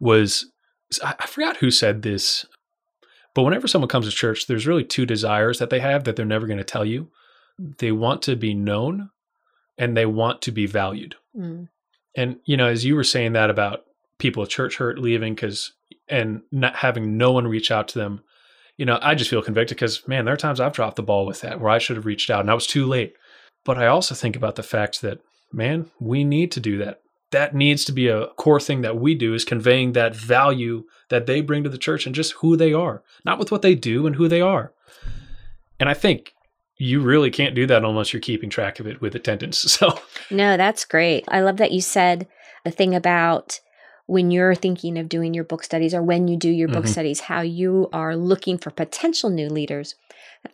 was 0.00 0.46
I, 1.02 1.14
I 1.18 1.26
forgot 1.26 1.58
who 1.58 1.70
said 1.70 2.02
this, 2.02 2.46
but 3.34 3.42
whenever 3.42 3.66
someone 3.66 3.88
comes 3.88 4.06
to 4.06 4.12
church, 4.12 4.46
there's 4.46 4.66
really 4.66 4.84
two 4.84 5.06
desires 5.06 5.58
that 5.58 5.70
they 5.70 5.80
have 5.80 6.04
that 6.04 6.16
they're 6.16 6.24
never 6.24 6.46
going 6.46 6.58
to 6.58 6.64
tell 6.64 6.84
you. 6.84 7.10
They 7.58 7.92
want 7.92 8.22
to 8.22 8.36
be 8.36 8.54
known 8.54 9.10
and 9.78 9.96
they 9.96 10.06
want 10.06 10.42
to 10.42 10.52
be 10.52 10.66
valued. 10.66 11.16
Mm. 11.36 11.68
And 12.16 12.36
you 12.44 12.56
know, 12.56 12.66
as 12.66 12.84
you 12.84 12.94
were 12.94 13.04
saying 13.04 13.32
that 13.32 13.50
about 13.50 13.84
people 14.18 14.42
at 14.42 14.48
church 14.48 14.76
hurt 14.76 14.98
leaving 14.98 15.34
because 15.34 15.72
and 16.08 16.42
not 16.52 16.76
having 16.76 17.16
no 17.16 17.32
one 17.32 17.46
reach 17.46 17.70
out 17.70 17.88
to 17.88 17.98
them, 17.98 18.22
you 18.76 18.84
know, 18.84 18.98
I 19.02 19.14
just 19.14 19.30
feel 19.30 19.42
convicted 19.42 19.76
because 19.76 20.06
man, 20.06 20.24
there 20.24 20.34
are 20.34 20.38
times 20.38 20.60
I've 20.60 20.72
dropped 20.72 20.96
the 20.96 21.02
ball 21.02 21.26
with 21.26 21.40
that 21.40 21.60
where 21.60 21.70
I 21.70 21.78
should 21.78 21.96
have 21.96 22.06
reached 22.06 22.30
out 22.30 22.40
and 22.40 22.50
I 22.50 22.54
was 22.54 22.66
too 22.66 22.86
late. 22.86 23.14
But 23.64 23.78
I 23.78 23.86
also 23.86 24.14
think 24.14 24.36
about 24.36 24.56
the 24.56 24.62
fact 24.62 25.00
that 25.02 25.20
man, 25.52 25.90
we 26.00 26.24
need 26.24 26.50
to 26.52 26.60
do 26.60 26.78
that. 26.78 27.00
That 27.30 27.54
needs 27.54 27.84
to 27.86 27.92
be 27.92 28.08
a 28.08 28.28
core 28.36 28.60
thing 28.60 28.82
that 28.82 28.98
we 28.98 29.14
do 29.14 29.34
is 29.34 29.44
conveying 29.44 29.92
that 29.92 30.14
value 30.14 30.84
that 31.08 31.26
they 31.26 31.40
bring 31.40 31.64
to 31.64 31.70
the 31.70 31.78
church 31.78 32.06
and 32.06 32.14
just 32.14 32.32
who 32.34 32.56
they 32.56 32.72
are, 32.72 33.02
not 33.24 33.38
with 33.38 33.50
what 33.50 33.62
they 33.62 33.74
do 33.74 34.06
and 34.06 34.16
who 34.16 34.28
they 34.28 34.40
are. 34.40 34.72
And 35.80 35.88
I 35.88 35.94
think 35.94 36.34
you 36.76 37.00
really 37.00 37.30
can't 37.30 37.54
do 37.54 37.66
that 37.66 37.84
unless 37.84 38.12
you're 38.12 38.20
keeping 38.20 38.50
track 38.50 38.80
of 38.80 38.86
it 38.86 39.00
with 39.00 39.14
attendance. 39.14 39.64
So 39.80 39.98
No, 40.30 40.56
that's 40.56 40.84
great. 40.84 41.24
I 41.28 41.40
love 41.40 41.58
that 41.58 41.72
you 41.72 41.80
said 41.80 42.26
the 42.64 42.70
thing 42.70 42.94
about 42.94 43.60
when 44.06 44.30
you're 44.30 44.54
thinking 44.54 44.98
of 44.98 45.08
doing 45.08 45.32
your 45.34 45.44
book 45.44 45.64
studies 45.64 45.94
or 45.94 46.02
when 46.02 46.28
you 46.28 46.36
do 46.36 46.50
your 46.50 46.68
book 46.68 46.84
Mhm. 46.84 46.88
studies, 46.88 47.20
how 47.20 47.40
you 47.40 47.88
are 47.92 48.16
looking 48.16 48.58
for 48.58 48.70
potential 48.70 49.30
new 49.30 49.48
leaders. 49.48 49.94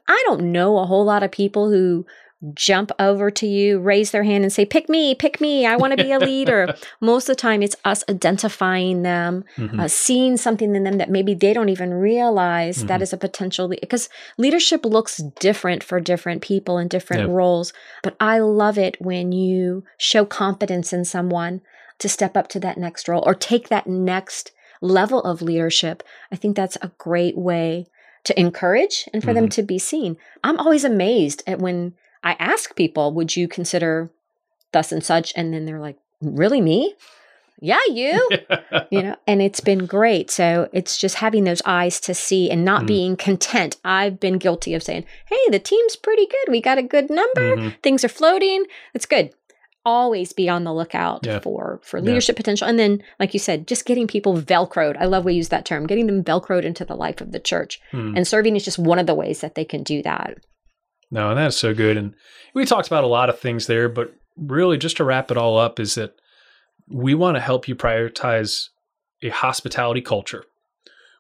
I 0.07 0.23
don't 0.27 0.53
know 0.53 0.79
a 0.79 0.87
whole 0.87 1.05
lot 1.05 1.23
of 1.23 1.31
people 1.33 1.71
who 1.71 2.07
jump 2.55 2.91
over 2.99 3.31
to 3.31 3.47
you, 3.47 3.79
raise 3.79 4.13
their 4.13 4.23
hand, 4.23 4.45
and 4.45 4.53
say, 4.53 4.65
Pick 4.65 4.89
me, 4.89 5.15
pick 5.15 5.41
me, 5.41 5.67
I 5.67 5.77
want 5.77 5.97
to 5.97 6.03
be 6.03 6.11
a 6.13 6.19
leader. 6.33 6.75
Most 7.01 7.29
of 7.29 7.37
the 7.37 7.41
time, 7.41 7.63
it's 7.63 7.77
us 7.85 8.03
identifying 8.09 9.03
them, 9.03 9.45
Mhm. 9.59 9.79
uh, 9.79 9.89
seeing 9.89 10.37
something 10.37 10.75
in 10.75 10.85
them 10.85 10.97
that 10.99 11.11
maybe 11.11 11.35
they 11.35 11.53
don't 11.53 11.69
even 11.69 11.93
realize 11.93 12.85
that 12.87 13.01
Mhm. 13.01 13.03
is 13.03 13.13
a 13.13 13.19
potential 13.19 13.69
because 13.69 14.09
leadership 14.39 14.85
looks 14.87 15.19
different 15.19 15.83
for 15.85 16.01
different 16.01 16.41
people 16.41 16.79
in 16.79 16.89
different 16.89 17.29
Yeah. 17.29 17.35
roles 17.35 17.73
but 18.03 18.15
i 18.21 18.39
love 18.39 18.79
it 18.79 18.97
when 19.01 19.33
you 19.33 19.85
show 19.99 20.25
confidence 20.25 20.93
in 20.93 21.05
someone 21.05 21.61
to 21.99 22.09
step 22.09 22.37
up 22.37 22.49
to 22.49 22.61
that 22.61 22.79
next 22.79 23.09
role 23.09 23.23
or 23.27 23.35
take 23.35 23.69
that 23.69 23.87
next 23.87 24.53
level 24.81 25.21
of 25.23 25.43
leadership 25.43 26.03
i 26.33 26.37
think 26.37 26.57
that's 26.57 26.79
a 26.81 26.91
great 26.99 27.37
way 27.37 27.87
to 28.25 28.39
encourage 28.39 29.09
and 29.13 29.23
for 29.23 29.33
them 29.35 29.47
Mhm. 29.47 29.51
to 29.53 29.63
be 29.63 29.79
seen 29.79 30.17
i'm 30.45 30.59
always 30.59 30.85
amazed 30.85 31.43
at 31.47 31.59
when 31.59 31.93
i 32.23 32.33
ask 32.39 32.75
people 32.77 33.13
would 33.13 33.37
you 33.37 33.49
consider 33.49 34.11
thus 34.73 34.93
and 34.93 35.03
such? 35.05 35.33
And 35.37 35.53
then 35.53 35.65
they're 35.67 35.81
like 35.81 35.97
really 36.23 36.61
me? 36.61 36.95
Yeah 37.61 37.81
you. 37.91 38.29
You 38.93 39.03
know 39.03 39.17
and 39.27 39.41
it's 39.43 39.61
been 39.61 39.85
great. 39.87 40.31
So 40.31 40.69
it's 40.73 40.97
just 40.99 41.17
having 41.17 41.45
those 41.45 41.63
eyes 41.67 42.01
to 42.01 42.15
see 42.15 42.51
and 42.51 42.65
not 42.65 42.83
Mm. 42.85 42.87
being 42.87 43.17
content. 43.17 43.77
I've 43.85 44.19
been 44.21 44.39
guilty 44.39 44.75
of 44.75 44.83
saying 44.83 45.05
hey 45.27 45.39
the 45.51 45.59
team's 45.59 45.97
pretty 45.97 46.27
good. 46.27 46.51
We 46.53 46.61
got 46.61 46.79
a 46.79 46.83
good 46.83 47.11
number. 47.11 47.57
Mhm. 47.57 47.83
things 47.83 48.05
are 48.05 48.09
floating. 48.09 48.65
It's 48.95 49.07
good. 49.07 49.31
Always 49.85 50.33
be 50.35 50.49
on 50.49 50.65
the 50.65 50.75
lookout 50.75 51.25
Yeah. 51.27 51.39
for 51.41 51.81
for 51.83 51.99
Yeah. 51.99 52.05
leadership 52.05 52.37
potential. 52.37 52.69
And 52.69 52.79
then 52.79 53.03
like 53.19 53.33
you 53.35 53.41
said 53.41 53.67
just 53.67 53.87
getting 53.87 54.07
people 54.07 54.35
velcroed. 54.37 54.97
I 55.01 55.07
love 55.07 55.25
we 55.25 55.35
use 55.35 55.49
that 55.49 55.65
term 55.65 55.87
getting 55.87 56.07
them 56.07 56.23
velcroed 56.23 56.65
into 56.65 56.85
the 56.85 56.97
life 56.97 57.21
of 57.21 57.33
the 57.33 57.41
church. 57.41 57.81
Hmm. 57.91 58.15
and 58.17 58.27
serving 58.27 58.57
is 58.57 58.65
just 58.65 58.79
one 58.79 58.99
of 58.99 59.07
the 59.07 59.15
ways 59.15 59.41
that 59.41 59.55
they 59.55 59.65
can 59.65 59.83
do 59.83 60.03
that 60.03 60.39
No, 61.11 61.31
and 61.31 61.39
that's 61.39 61.57
so 61.57 61.75
good. 61.75 61.97
And 61.97 62.15
we 62.55 62.65
talked 62.65 62.87
about 62.87 63.05
a 63.05 63.09
lot 63.09 63.29
of 63.29 63.39
things 63.39 63.67
there, 63.67 63.89
but 63.89 64.15
really 64.37 64.79
just 64.79 64.97
to 64.99 65.05
wrap 65.05 65.31
it 65.31 65.37
all 65.37 65.59
up 65.59 65.81
is 65.81 65.95
that 65.97 66.15
we 66.89 67.15
want 67.15 67.37
to 67.37 67.41
help 67.41 67.69
you 67.69 67.75
prioritize 67.75 68.69
a 69.23 69.29
hospitality 69.29 70.01
culture 70.01 70.45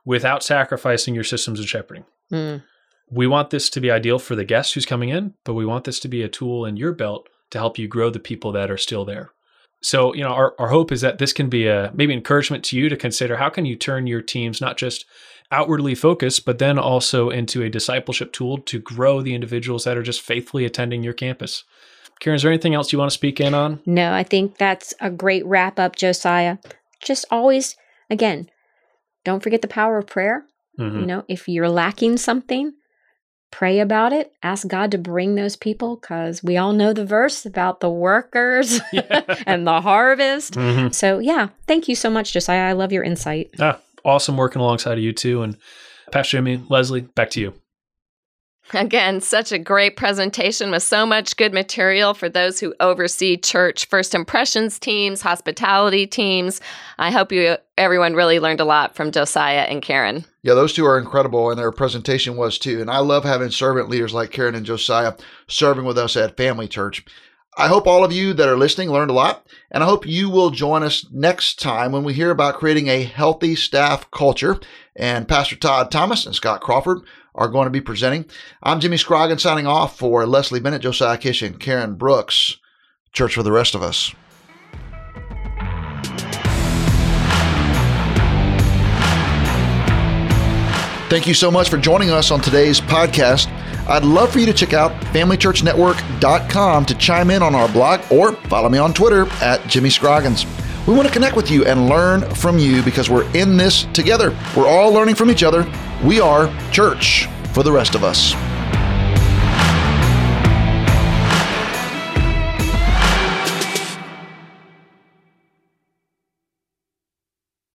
without 0.04 0.42
sacrificing 0.42 1.14
your 1.14 1.24
systems 1.24 1.58
and 1.58 1.68
shepherding. 1.68 2.04
Mm. 2.32 2.62
We 3.10 3.26
want 3.26 3.50
this 3.50 3.68
to 3.70 3.80
be 3.80 3.90
ideal 3.90 4.18
for 4.18 4.36
the 4.36 4.44
guest 4.44 4.74
who's 4.74 4.86
coming 4.86 5.08
in, 5.08 5.34
but 5.44 5.54
we 5.54 5.66
want 5.66 5.84
this 5.84 6.00
to 6.00 6.08
be 6.08 6.22
a 6.22 6.28
tool 6.28 6.64
in 6.64 6.76
your 6.76 6.92
belt 6.92 7.28
to 7.50 7.58
help 7.58 7.78
you 7.78 7.88
grow 7.88 8.10
the 8.10 8.20
people 8.20 8.52
that 8.52 8.70
are 8.70 8.76
still 8.76 9.04
there. 9.04 9.30
So, 9.82 10.14
you 10.14 10.22
know, 10.22 10.30
our, 10.30 10.54
our 10.58 10.68
hope 10.68 10.92
is 10.92 11.00
that 11.00 11.18
this 11.18 11.32
can 11.32 11.48
be 11.48 11.66
a 11.66 11.90
maybe 11.94 12.12
encouragement 12.12 12.64
to 12.66 12.78
you 12.78 12.88
to 12.88 12.96
consider 12.96 13.36
how 13.36 13.48
can 13.48 13.64
you 13.64 13.76
turn 13.76 14.06
your 14.06 14.22
teams 14.22 14.60
not 14.60 14.76
just 14.76 15.06
outwardly 15.52 15.94
focused, 15.94 16.44
but 16.44 16.58
then 16.58 16.78
also 16.78 17.28
into 17.30 17.62
a 17.62 17.68
discipleship 17.68 18.32
tool 18.32 18.58
to 18.58 18.78
grow 18.78 19.20
the 19.20 19.34
individuals 19.34 19.84
that 19.84 19.96
are 19.96 20.02
just 20.02 20.20
faithfully 20.20 20.64
attending 20.64 21.02
your 21.02 21.12
campus. 21.12 21.64
Karen, 22.20 22.36
is 22.36 22.42
there 22.42 22.52
anything 22.52 22.74
else 22.74 22.92
you 22.92 22.98
want 22.98 23.10
to 23.10 23.14
speak 23.14 23.40
in 23.40 23.54
on? 23.54 23.80
No, 23.86 24.12
I 24.12 24.22
think 24.22 24.58
that's 24.58 24.92
a 25.00 25.10
great 25.10 25.44
wrap 25.46 25.78
up, 25.78 25.96
Josiah. 25.96 26.58
Just 27.02 27.24
always, 27.30 27.76
again, 28.10 28.50
don't 29.24 29.42
forget 29.42 29.62
the 29.62 29.68
power 29.68 29.98
of 29.98 30.06
prayer. 30.06 30.44
Mhm. 30.78 31.00
You 31.00 31.06
know, 31.06 31.24
if 31.28 31.48
you're 31.48 31.68
lacking 31.68 32.18
something, 32.18 32.72
pray 33.50 33.80
about 33.80 34.12
it. 34.12 34.32
Ask 34.42 34.68
God 34.68 34.90
to 34.92 34.98
bring 34.98 35.34
those 35.34 35.56
people 35.56 35.96
because 35.96 36.42
we 36.44 36.56
all 36.56 36.72
know 36.72 36.92
the 36.92 37.04
verse 37.06 37.44
about 37.44 37.80
the 37.80 37.90
workers 37.90 38.80
Yeah. 38.92 39.22
and 39.46 39.66
the 39.66 39.80
harvest. 39.80 40.54
Mhm. 40.54 40.94
So, 40.94 41.18
yeah, 41.18 41.48
thank 41.66 41.88
you 41.88 41.94
so 41.94 42.10
much, 42.10 42.32
Josiah. 42.32 42.68
I 42.68 42.72
love 42.72 42.92
your 42.92 43.02
insight. 43.02 43.50
Ah, 43.58 43.78
awesome 44.04 44.36
working 44.36 44.60
alongside 44.60 44.98
of 44.98 45.04
you 45.04 45.12
too. 45.12 45.42
And 45.42 45.56
Pastor 46.12 46.38
Jimmy, 46.38 46.62
Leslie, 46.68 47.02
back 47.02 47.30
to 47.30 47.40
you. 47.40 47.54
Again, 48.72 49.20
such 49.20 49.50
a 49.50 49.58
great 49.58 49.96
presentation 49.96 50.70
with 50.70 50.84
so 50.84 51.04
much 51.04 51.36
good 51.36 51.52
material 51.52 52.14
for 52.14 52.28
those 52.28 52.60
who 52.60 52.72
oversee 52.78 53.36
church 53.36 53.86
first 53.86 54.14
impressions 54.14 54.78
teams, 54.78 55.20
hospitality 55.20 56.06
teams. 56.06 56.60
I 56.98 57.10
hope 57.10 57.32
you 57.32 57.56
everyone 57.76 58.14
really 58.14 58.38
learned 58.38 58.60
a 58.60 58.64
lot 58.64 58.94
from 58.94 59.10
Josiah 59.10 59.62
and 59.62 59.82
Karen. 59.82 60.24
Yeah, 60.42 60.54
those 60.54 60.72
two 60.72 60.86
are 60.86 60.98
incredible, 60.98 61.50
and 61.50 61.58
their 61.58 61.72
presentation 61.72 62.36
was 62.36 62.58
too. 62.58 62.80
And 62.80 62.90
I 62.90 62.98
love 62.98 63.24
having 63.24 63.50
servant 63.50 63.88
leaders 63.88 64.14
like 64.14 64.30
Karen 64.30 64.54
and 64.54 64.66
Josiah 64.66 65.14
serving 65.48 65.84
with 65.84 65.98
us 65.98 66.16
at 66.16 66.36
Family 66.36 66.68
Church. 66.68 67.04
I 67.60 67.68
hope 67.68 67.86
all 67.86 68.04
of 68.04 68.10
you 68.10 68.32
that 68.32 68.48
are 68.48 68.56
listening 68.56 68.88
learned 68.88 69.10
a 69.10 69.14
lot, 69.14 69.46
and 69.70 69.82
I 69.82 69.86
hope 69.86 70.06
you 70.06 70.30
will 70.30 70.48
join 70.48 70.82
us 70.82 71.04
next 71.12 71.60
time 71.60 71.92
when 71.92 72.04
we 72.04 72.14
hear 72.14 72.30
about 72.30 72.54
creating 72.54 72.88
a 72.88 73.02
healthy 73.02 73.54
staff 73.54 74.10
culture. 74.10 74.58
And 74.96 75.28
Pastor 75.28 75.56
Todd 75.56 75.90
Thomas 75.90 76.24
and 76.24 76.34
Scott 76.34 76.62
Crawford 76.62 77.00
are 77.34 77.48
going 77.48 77.66
to 77.66 77.70
be 77.70 77.82
presenting. 77.82 78.24
I'm 78.62 78.80
Jimmy 78.80 78.96
Scroggin 78.96 79.38
signing 79.38 79.66
off 79.66 79.98
for 79.98 80.26
Leslie 80.26 80.58
Bennett, 80.58 80.80
Josiah 80.80 81.18
Kish, 81.18 81.42
and 81.42 81.60
Karen 81.60 81.96
Brooks. 81.96 82.56
Church 83.12 83.34
for 83.34 83.42
the 83.42 83.52
rest 83.52 83.74
of 83.74 83.82
us. 83.82 84.14
Thank 91.10 91.26
you 91.26 91.34
so 91.34 91.50
much 91.50 91.68
for 91.68 91.76
joining 91.76 92.08
us 92.08 92.30
on 92.30 92.40
today's 92.40 92.80
podcast. 92.80 93.54
I'd 93.90 94.04
love 94.04 94.30
for 94.30 94.38
you 94.38 94.46
to 94.46 94.52
check 94.52 94.72
out 94.72 94.92
FamilyChurchNetwork.com 95.12 96.86
to 96.86 96.94
chime 96.94 97.30
in 97.30 97.42
on 97.42 97.56
our 97.56 97.68
blog 97.68 98.00
or 98.12 98.34
follow 98.46 98.68
me 98.68 98.78
on 98.78 98.94
Twitter 98.94 99.26
at 99.42 99.66
Jimmy 99.66 99.90
Scroggins. 99.90 100.46
We 100.86 100.94
want 100.94 101.08
to 101.08 101.12
connect 101.12 101.34
with 101.34 101.50
you 101.50 101.64
and 101.64 101.88
learn 101.88 102.22
from 102.36 102.56
you 102.60 102.84
because 102.84 103.10
we're 103.10 103.28
in 103.34 103.56
this 103.56 103.86
together. 103.92 104.36
We're 104.56 104.68
all 104.68 104.92
learning 104.92 105.16
from 105.16 105.28
each 105.28 105.42
other. 105.42 105.66
We 106.04 106.20
are 106.20 106.54
church 106.70 107.26
for 107.52 107.64
the 107.64 107.72
rest 107.72 107.96
of 107.96 108.04
us. 108.04 108.32